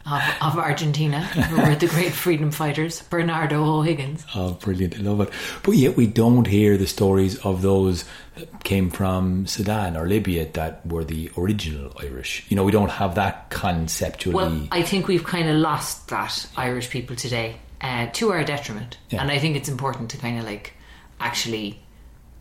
of, 0.06 0.22
of 0.42 0.58
Argentina, 0.58 1.22
who 1.22 1.62
were 1.62 1.74
the 1.74 1.86
great 1.86 2.12
freedom 2.12 2.50
fighters, 2.50 3.00
Bernardo 3.02 3.64
O'Higgins. 3.64 4.24
Oh, 4.34 4.52
brilliant. 4.52 4.96
I 4.96 4.98
love 4.98 5.20
it. 5.22 5.30
But 5.62 5.72
yet 5.76 5.96
we 5.96 6.06
don't 6.06 6.46
hear 6.46 6.76
the 6.76 6.86
stories 6.86 7.38
of 7.38 7.62
those 7.62 8.04
that 8.36 8.64
came 8.64 8.90
from 8.90 9.46
Sudan 9.46 9.96
or 9.96 10.06
Libya 10.06 10.44
that 10.52 10.86
were 10.86 11.04
the 11.04 11.30
original 11.38 11.92
Irish. 12.02 12.44
You 12.50 12.56
know, 12.56 12.64
we 12.64 12.72
don't 12.72 12.90
have 12.90 13.14
that 13.14 13.48
conceptually. 13.48 14.34
Well, 14.34 14.68
I 14.70 14.82
think 14.82 15.08
we've 15.08 15.24
kind 15.24 15.48
of 15.48 15.56
lost 15.56 16.08
that 16.08 16.46
Irish 16.56 16.90
people 16.90 17.16
today 17.16 17.56
uh, 17.80 18.08
to 18.14 18.30
our 18.32 18.44
detriment, 18.44 18.98
Yeah. 19.10 19.22
and 19.22 19.30
I 19.30 19.38
think 19.38 19.56
it's 19.56 19.68
important 19.70 20.10
to 20.10 20.18
kind 20.18 20.38
of 20.38 20.44
like 20.44 20.74
actually 21.20 21.80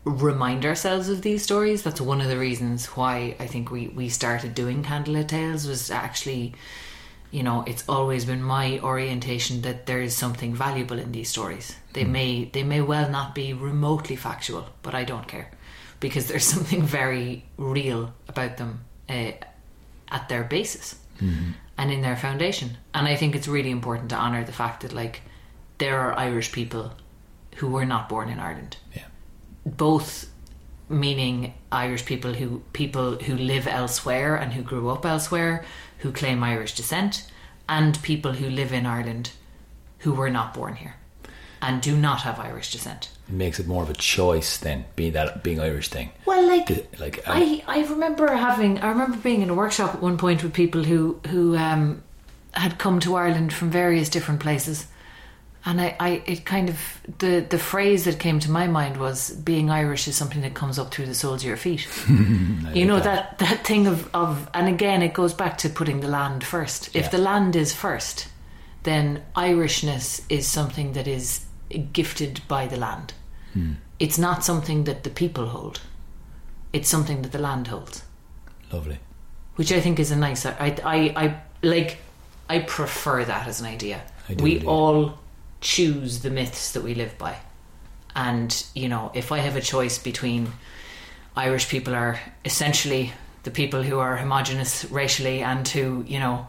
remind 0.04 0.64
ourselves 0.64 1.08
of 1.08 1.22
these 1.22 1.42
stories. 1.42 1.82
That's 1.82 2.00
one 2.00 2.20
of 2.20 2.28
the 2.28 2.38
reasons 2.38 2.86
why 2.86 3.36
I 3.38 3.46
think 3.46 3.70
we 3.70 3.88
we 3.88 4.08
started 4.08 4.54
doing 4.54 4.82
Candlelit 4.82 5.28
Tales 5.28 5.66
was 5.66 5.90
actually. 5.90 6.54
You 7.30 7.42
know, 7.42 7.64
it's 7.66 7.82
always 7.88 8.24
been 8.24 8.44
my 8.44 8.78
orientation 8.78 9.62
that 9.62 9.86
there 9.86 10.00
is 10.00 10.16
something 10.16 10.54
valuable 10.54 11.00
in 11.00 11.10
these 11.10 11.28
stories. 11.28 11.74
They 11.92 12.04
may 12.04 12.44
they 12.44 12.62
may 12.62 12.80
well 12.80 13.10
not 13.10 13.34
be 13.34 13.52
remotely 13.52 14.14
factual, 14.14 14.66
but 14.82 14.94
I 14.94 15.02
don't 15.02 15.26
care 15.26 15.50
because 15.98 16.28
there's 16.28 16.44
something 16.54 16.82
very 16.82 17.44
real 17.56 18.14
about 18.28 18.56
them 18.56 18.84
uh, 19.08 19.32
at 20.08 20.28
their 20.28 20.44
basis 20.44 20.94
and 21.76 21.90
in 21.90 22.02
their 22.02 22.16
foundation. 22.16 22.76
And 22.92 23.08
I 23.08 23.16
think 23.16 23.34
it's 23.34 23.48
really 23.48 23.70
important 23.70 24.10
to 24.10 24.16
honour 24.16 24.44
the 24.44 24.52
fact 24.52 24.82
that 24.82 24.92
like 24.92 25.22
there 25.78 25.98
are 25.98 26.18
Irish 26.18 26.52
people 26.52 26.92
who 27.56 27.68
were 27.68 27.84
not 27.84 28.08
born 28.08 28.28
in 28.28 28.38
Ireland. 28.38 28.76
Yeah. 28.94 29.06
Both 29.64 30.30
meaning 30.88 31.54
Irish 31.72 32.04
people 32.04 32.34
who 32.34 32.62
people 32.72 33.16
who 33.16 33.34
live 33.36 33.66
elsewhere 33.66 34.36
and 34.36 34.52
who 34.52 34.62
grew 34.62 34.90
up 34.90 35.06
elsewhere 35.06 35.64
who 35.98 36.12
claim 36.12 36.42
Irish 36.44 36.74
descent 36.74 37.26
and 37.68 38.00
people 38.02 38.32
who 38.34 38.50
live 38.50 38.72
in 38.72 38.84
Ireland 38.84 39.30
who 40.00 40.12
were 40.12 40.28
not 40.30 40.52
born 40.54 40.76
here. 40.76 40.96
and 41.62 41.80
do 41.80 41.96
not 41.96 42.20
have 42.20 42.38
Irish 42.38 42.70
descent. 42.72 43.08
It 43.26 43.32
makes 43.34 43.58
it 43.58 43.66
more 43.66 43.82
of 43.82 43.88
a 43.88 43.94
choice 43.94 44.58
than 44.58 44.84
being 44.96 45.12
that 45.14 45.42
being 45.42 45.58
Irish 45.60 45.88
thing. 45.88 46.10
Well, 46.26 46.46
like, 46.46 46.66
The- 46.66 46.84
like 47.00 47.26
uh, 47.26 47.32
I, 47.32 47.62
I 47.66 47.78
remember 47.86 48.26
having, 48.28 48.78
I 48.80 48.88
remember 48.90 49.16
being 49.16 49.40
in 49.40 49.48
a 49.48 49.54
workshop 49.54 49.94
at 49.94 50.02
one 50.02 50.18
point 50.18 50.42
with 50.42 50.52
people 50.52 50.84
who 50.84 51.18
who 51.28 51.56
um, 51.56 52.02
had 52.52 52.76
come 52.78 53.00
to 53.00 53.14
Ireland 53.16 53.54
from 53.54 53.70
various 53.70 54.10
different 54.10 54.40
places, 54.40 54.86
and 55.66 55.80
I, 55.80 55.96
I, 55.98 56.22
it 56.26 56.44
kind 56.44 56.68
of 56.68 57.00
the 57.18 57.44
the 57.48 57.58
phrase 57.58 58.04
that 58.04 58.18
came 58.18 58.38
to 58.40 58.50
my 58.50 58.66
mind 58.66 58.98
was 58.98 59.30
being 59.30 59.70
Irish 59.70 60.06
is 60.06 60.14
something 60.14 60.42
that 60.42 60.54
comes 60.54 60.78
up 60.78 60.92
through 60.92 61.06
the 61.06 61.14
soles 61.14 61.42
of 61.42 61.48
your 61.48 61.56
feet. 61.56 61.88
you 62.08 62.84
know 62.84 63.00
that 63.00 63.38
that 63.38 63.66
thing 63.66 63.86
of 63.86 64.14
of, 64.14 64.50
and 64.52 64.68
again, 64.68 65.02
it 65.02 65.14
goes 65.14 65.32
back 65.32 65.56
to 65.58 65.70
putting 65.70 66.00
the 66.00 66.08
land 66.08 66.44
first. 66.44 66.94
If 66.94 67.10
the 67.10 67.18
land 67.18 67.56
is 67.56 67.72
first, 67.72 68.28
then 68.82 69.22
Irishness 69.34 70.22
is 70.28 70.46
something 70.46 70.92
that 70.92 71.08
is 71.08 71.46
gifted 71.92 72.42
by 72.46 72.66
the 72.66 72.76
land. 72.76 73.14
Hmm. 73.54 73.72
It's 73.98 74.18
not 74.18 74.44
something 74.44 74.84
that 74.84 75.02
the 75.02 75.10
people 75.10 75.46
hold. 75.46 75.80
It's 76.74 76.88
something 76.88 77.22
that 77.22 77.32
the 77.32 77.38
land 77.38 77.68
holds, 77.68 78.02
lovely. 78.70 78.98
which 79.56 79.72
I 79.72 79.80
think 79.80 79.98
is 79.98 80.10
a 80.10 80.16
nice. 80.16 80.44
I, 80.44 80.76
I, 80.84 80.96
I 81.16 81.40
like. 81.62 81.98
I 82.50 82.58
prefer 82.58 83.24
that 83.24 83.46
as 83.48 83.60
an 83.60 83.66
idea. 83.66 84.02
I 84.28 84.34
do 84.34 84.44
we 84.44 84.54
indeed. 84.56 84.66
all 84.66 85.18
choose 85.64 86.20
the 86.20 86.30
myths 86.30 86.72
that 86.72 86.82
we 86.82 86.94
live 86.94 87.16
by, 87.18 87.38
and 88.14 88.64
you 88.74 88.88
know, 88.88 89.10
if 89.14 89.32
I 89.32 89.38
have 89.38 89.56
a 89.56 89.60
choice 89.60 89.98
between 89.98 90.52
Irish 91.34 91.68
people 91.68 91.94
are 91.94 92.20
essentially 92.44 93.12
the 93.42 93.50
people 93.50 93.82
who 93.82 93.98
are 93.98 94.16
homogenous 94.16 94.84
racially 94.84 95.42
and 95.42 95.66
who 95.66 96.04
you 96.06 96.20
know 96.20 96.46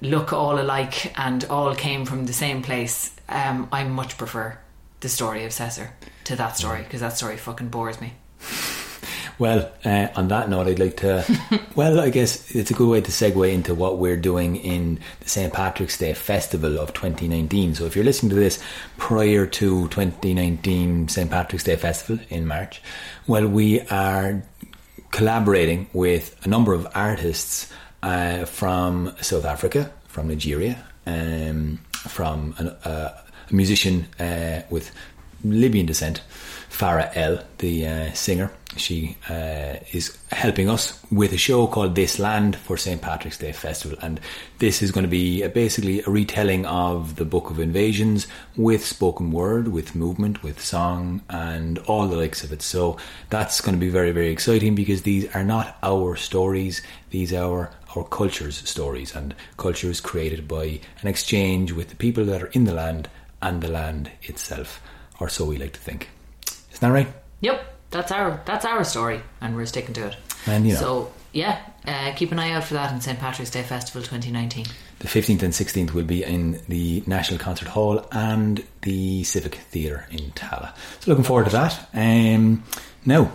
look 0.00 0.32
all 0.32 0.58
alike 0.58 1.18
and 1.18 1.44
all 1.44 1.74
came 1.74 2.06
from 2.06 2.26
the 2.26 2.32
same 2.32 2.62
place, 2.62 3.14
um, 3.28 3.68
I 3.72 3.84
much 3.84 4.16
prefer 4.16 4.58
the 5.00 5.08
story 5.08 5.44
of 5.44 5.52
Cessair 5.52 5.90
to 6.24 6.36
that 6.36 6.56
story 6.56 6.82
because 6.82 7.00
that 7.00 7.16
story 7.16 7.36
fucking 7.36 7.68
bores 7.68 8.00
me. 8.00 8.14
Well, 9.38 9.72
uh, 9.84 10.08
on 10.14 10.28
that 10.28 10.48
note, 10.48 10.68
I'd 10.68 10.78
like 10.78 10.98
to. 10.98 11.24
well, 11.74 11.98
I 11.98 12.10
guess 12.10 12.54
it's 12.54 12.70
a 12.70 12.74
good 12.74 12.88
way 12.88 13.00
to 13.00 13.10
segue 13.10 13.52
into 13.52 13.74
what 13.74 13.98
we're 13.98 14.16
doing 14.16 14.56
in 14.56 15.00
the 15.20 15.28
St. 15.28 15.52
Patrick's 15.52 15.98
Day 15.98 16.14
Festival 16.14 16.78
of 16.78 16.94
2019. 16.94 17.74
So, 17.74 17.84
if 17.84 17.96
you're 17.96 18.04
listening 18.04 18.30
to 18.30 18.36
this 18.36 18.62
prior 18.96 19.44
to 19.46 19.88
2019 19.88 21.08
St. 21.08 21.30
Patrick's 21.30 21.64
Day 21.64 21.74
Festival 21.74 22.24
in 22.30 22.46
March, 22.46 22.80
well, 23.26 23.48
we 23.48 23.80
are 23.88 24.42
collaborating 25.10 25.88
with 25.92 26.36
a 26.44 26.48
number 26.48 26.72
of 26.72 26.86
artists 26.94 27.72
uh, 28.04 28.44
from 28.44 29.14
South 29.20 29.44
Africa, 29.44 29.92
from 30.06 30.28
Nigeria, 30.28 30.84
um, 31.06 31.80
from 31.92 32.54
an, 32.58 32.68
uh, 32.68 33.20
a 33.50 33.54
musician 33.54 34.06
uh, 34.20 34.62
with 34.70 34.92
Libyan 35.42 35.86
descent, 35.86 36.22
Farah 36.70 37.10
Elle, 37.14 37.42
the 37.58 37.86
uh, 37.86 38.12
singer. 38.12 38.50
She 38.76 39.16
uh, 39.28 39.76
is 39.92 40.16
helping 40.32 40.68
us 40.68 41.00
with 41.10 41.32
a 41.32 41.36
show 41.36 41.66
called 41.66 41.94
This 41.94 42.18
Land 42.18 42.56
for 42.56 42.76
St. 42.76 43.00
Patrick's 43.00 43.38
Day 43.38 43.52
Festival. 43.52 43.98
And 44.02 44.20
this 44.58 44.82
is 44.82 44.90
going 44.90 45.04
to 45.04 45.10
be 45.10 45.44
uh, 45.44 45.48
basically 45.48 46.02
a 46.02 46.10
retelling 46.10 46.66
of 46.66 47.16
the 47.16 47.24
Book 47.24 47.50
of 47.50 47.60
Invasions 47.60 48.26
with 48.56 48.84
spoken 48.84 49.30
word, 49.32 49.68
with 49.68 49.94
movement, 49.94 50.42
with 50.42 50.60
song, 50.60 51.22
and 51.28 51.78
all 51.80 52.06
the 52.08 52.16
likes 52.16 52.42
of 52.42 52.52
it. 52.52 52.62
So 52.62 52.96
that's 53.30 53.60
going 53.60 53.74
to 53.74 53.80
be 53.80 53.90
very, 53.90 54.10
very 54.10 54.30
exciting 54.30 54.74
because 54.74 55.02
these 55.02 55.32
are 55.34 55.44
not 55.44 55.76
our 55.82 56.16
stories, 56.16 56.82
these 57.10 57.32
are 57.32 57.70
our 57.96 58.04
culture's 58.04 58.68
stories. 58.68 59.14
And 59.14 59.34
culture 59.56 59.90
is 59.90 60.00
created 60.00 60.48
by 60.48 60.80
an 61.00 61.08
exchange 61.08 61.72
with 61.72 61.90
the 61.90 61.96
people 61.96 62.24
that 62.26 62.42
are 62.42 62.48
in 62.48 62.64
the 62.64 62.74
land 62.74 63.08
and 63.40 63.62
the 63.62 63.68
land 63.68 64.10
itself, 64.22 64.80
or 65.20 65.28
so 65.28 65.44
we 65.44 65.58
like 65.58 65.74
to 65.74 65.80
think. 65.80 66.08
Isn't 66.72 66.80
that 66.80 66.88
right? 66.88 67.08
Yep, 67.40 67.73
that's 67.94 68.12
our 68.12 68.40
that's 68.44 68.64
our 68.64 68.84
story, 68.84 69.22
and 69.40 69.56
we're 69.56 69.66
sticking 69.66 69.94
to 69.94 70.08
it. 70.08 70.16
And, 70.46 70.66
you 70.66 70.74
know. 70.74 70.80
So 70.80 71.12
yeah, 71.32 71.60
uh, 71.86 72.12
keep 72.14 72.32
an 72.32 72.38
eye 72.38 72.52
out 72.52 72.64
for 72.64 72.74
that 72.74 72.92
in 72.92 73.00
St 73.00 73.18
Patrick's 73.18 73.50
Day 73.50 73.62
Festival 73.62 74.02
2019. 74.02 74.66
The 75.00 75.08
15th 75.08 75.42
and 75.42 75.52
16th 75.52 75.92
will 75.92 76.04
be 76.04 76.22
in 76.22 76.60
the 76.68 77.02
National 77.06 77.38
Concert 77.38 77.68
Hall 77.68 78.06
and 78.12 78.64
the 78.82 79.24
Civic 79.24 79.56
Theatre 79.56 80.06
in 80.10 80.30
Tallaght. 80.30 80.74
So 81.00 81.10
looking 81.10 81.24
forward 81.24 81.46
to 81.46 81.52
that. 81.52 81.88
Um, 81.92 82.62
now, 83.04 83.32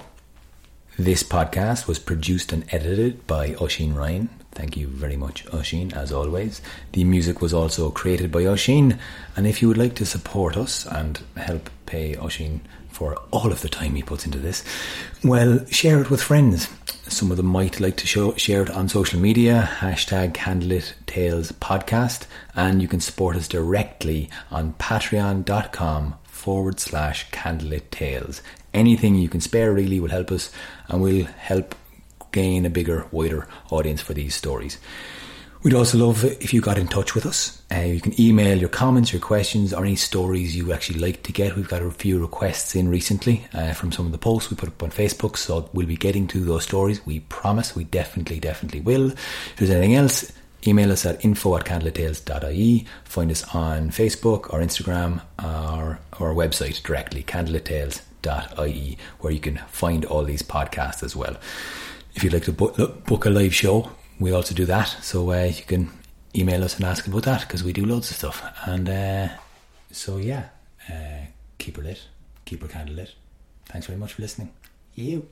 this 0.97 1.23
podcast 1.23 1.87
was 1.87 1.99
produced 1.99 2.51
and 2.53 2.65
edited 2.73 3.27
by 3.27 3.51
Oshin 3.51 3.95
Ryan. 3.95 4.29
Thank 4.53 4.77
you 4.77 4.87
very 4.87 5.15
much, 5.15 5.45
Oshin, 5.47 5.93
as 5.93 6.11
always. 6.11 6.61
The 6.93 7.03
music 7.03 7.41
was 7.41 7.53
also 7.53 7.91
created 7.91 8.31
by 8.31 8.43
Oshin. 8.43 8.97
And 9.35 9.45
if 9.45 9.61
you 9.61 9.67
would 9.67 9.77
like 9.77 9.95
to 9.95 10.05
support 10.05 10.57
us 10.57 10.85
and 10.85 11.21
help 11.37 11.69
pay 11.85 12.15
Oshin 12.15 12.61
for 12.99 13.15
all 13.31 13.49
of 13.49 13.61
the 13.61 13.69
time 13.69 13.95
he 13.95 14.03
puts 14.03 14.25
into 14.25 14.39
this, 14.39 14.61
well, 15.23 15.65
share 15.67 16.01
it 16.01 16.09
with 16.09 16.21
friends. 16.21 16.67
Some 17.07 17.31
of 17.31 17.37
them 17.37 17.45
might 17.45 17.79
like 17.79 17.95
to 17.95 18.05
show, 18.05 18.33
share 18.33 18.61
it 18.61 18.69
on 18.69 18.89
social 18.89 19.21
media, 19.21 19.69
hashtag 19.77 20.33
Candlelit 20.33 20.95
Tales 21.05 21.53
Podcast, 21.53 22.27
and 22.55 22.81
you 22.81 22.89
can 22.89 22.99
support 22.99 23.37
us 23.37 23.47
directly 23.47 24.29
on 24.51 24.73
patreon.com 24.73 26.15
forward 26.25 26.81
slash 26.81 27.31
Candlelit 27.31 27.89
Tales. 27.89 28.41
Anything 28.73 29.15
you 29.15 29.29
can 29.29 29.39
spare 29.39 29.71
really 29.71 30.01
will 30.01 30.09
help 30.09 30.29
us 30.29 30.51
and 30.89 31.01
will 31.01 31.23
help 31.23 31.75
gain 32.33 32.65
a 32.65 32.69
bigger, 32.69 33.07
wider 33.11 33.47
audience 33.71 34.01
for 34.01 34.13
these 34.13 34.35
stories. 34.35 34.77
We'd 35.61 35.73
also 35.73 35.97
love 35.97 36.23
if 36.23 36.53
you 36.53 36.61
got 36.61 36.77
in 36.77 36.87
touch 36.87 37.13
with 37.13 37.25
us. 37.25 37.61
Uh, 37.69 37.81
you 37.81 37.99
can 37.99 38.19
email 38.19 38.57
your 38.57 38.69
comments, 38.69 39.11
your 39.11 39.21
questions, 39.21 39.73
or 39.73 39.83
any 39.83 39.97
stories 39.97 40.55
you 40.55 40.71
actually 40.71 40.99
like 40.99 41.23
to 41.23 41.33
get. 41.33 41.57
We've 41.57 41.67
got 41.67 41.81
a 41.81 41.91
few 41.91 42.17
requests 42.17 42.75
in 42.75 42.87
recently 42.87 43.45
uh, 43.53 43.73
from 43.73 43.91
some 43.91 44.05
of 44.05 44.13
the 44.13 44.17
posts 44.17 44.49
we 44.49 44.55
put 44.55 44.69
up 44.69 44.81
on 44.81 44.89
Facebook, 44.89 45.35
so 45.35 45.69
we'll 45.73 45.85
be 45.85 45.97
getting 45.97 46.27
to 46.27 46.39
those 46.39 46.63
stories. 46.63 47.05
We 47.05 47.19
promise, 47.19 47.75
we 47.75 47.83
definitely, 47.83 48.39
definitely 48.39 48.79
will. 48.79 49.11
If 49.11 49.55
there's 49.57 49.69
anything 49.69 49.95
else, 49.95 50.31
email 50.65 50.93
us 50.93 51.05
at 51.05 51.25
info 51.25 51.57
at 51.57 51.65
candletales.ie. 51.65 52.85
Find 53.03 53.29
us 53.29 53.43
on 53.53 53.89
Facebook 53.89 54.53
or 54.53 54.61
Instagram 54.61 55.21
or 55.43 55.99
our 56.21 56.33
website 56.33 56.81
directly, 56.83 57.21
candletales.ie, 57.21 58.97
where 59.19 59.33
you 59.33 59.39
can 59.41 59.57
find 59.67 60.05
all 60.05 60.23
these 60.23 60.41
podcasts 60.41 61.03
as 61.03 61.17
well. 61.17 61.35
If 62.15 62.23
you'd 62.23 62.31
like 62.31 62.45
to 62.45 62.53
book 62.53 63.25
a 63.25 63.29
live 63.29 63.53
show, 63.53 63.91
we 64.19 64.31
also 64.31 64.53
do 64.53 64.65
that. 64.65 64.87
So 65.01 65.31
uh, 65.31 65.45
you 65.45 65.63
can 65.63 65.89
email 66.35 66.63
us 66.63 66.75
and 66.75 66.85
ask 66.85 67.07
about 67.07 67.23
that 67.23 67.41
because 67.41 67.63
we 67.63 67.73
do 67.73 67.85
loads 67.85 68.11
of 68.11 68.17
stuff. 68.17 68.43
And 68.65 68.89
uh, 68.89 69.29
so, 69.91 70.17
yeah, 70.17 70.49
uh, 70.89 71.25
keep 71.57 71.77
her 71.77 71.83
lit, 71.83 72.07
keep 72.45 72.61
her 72.61 72.67
candle 72.67 72.95
lit. 72.95 73.13
Thanks 73.65 73.87
very 73.87 73.99
much 73.99 74.13
for 74.13 74.21
listening. 74.21 74.51
You. 74.95 75.27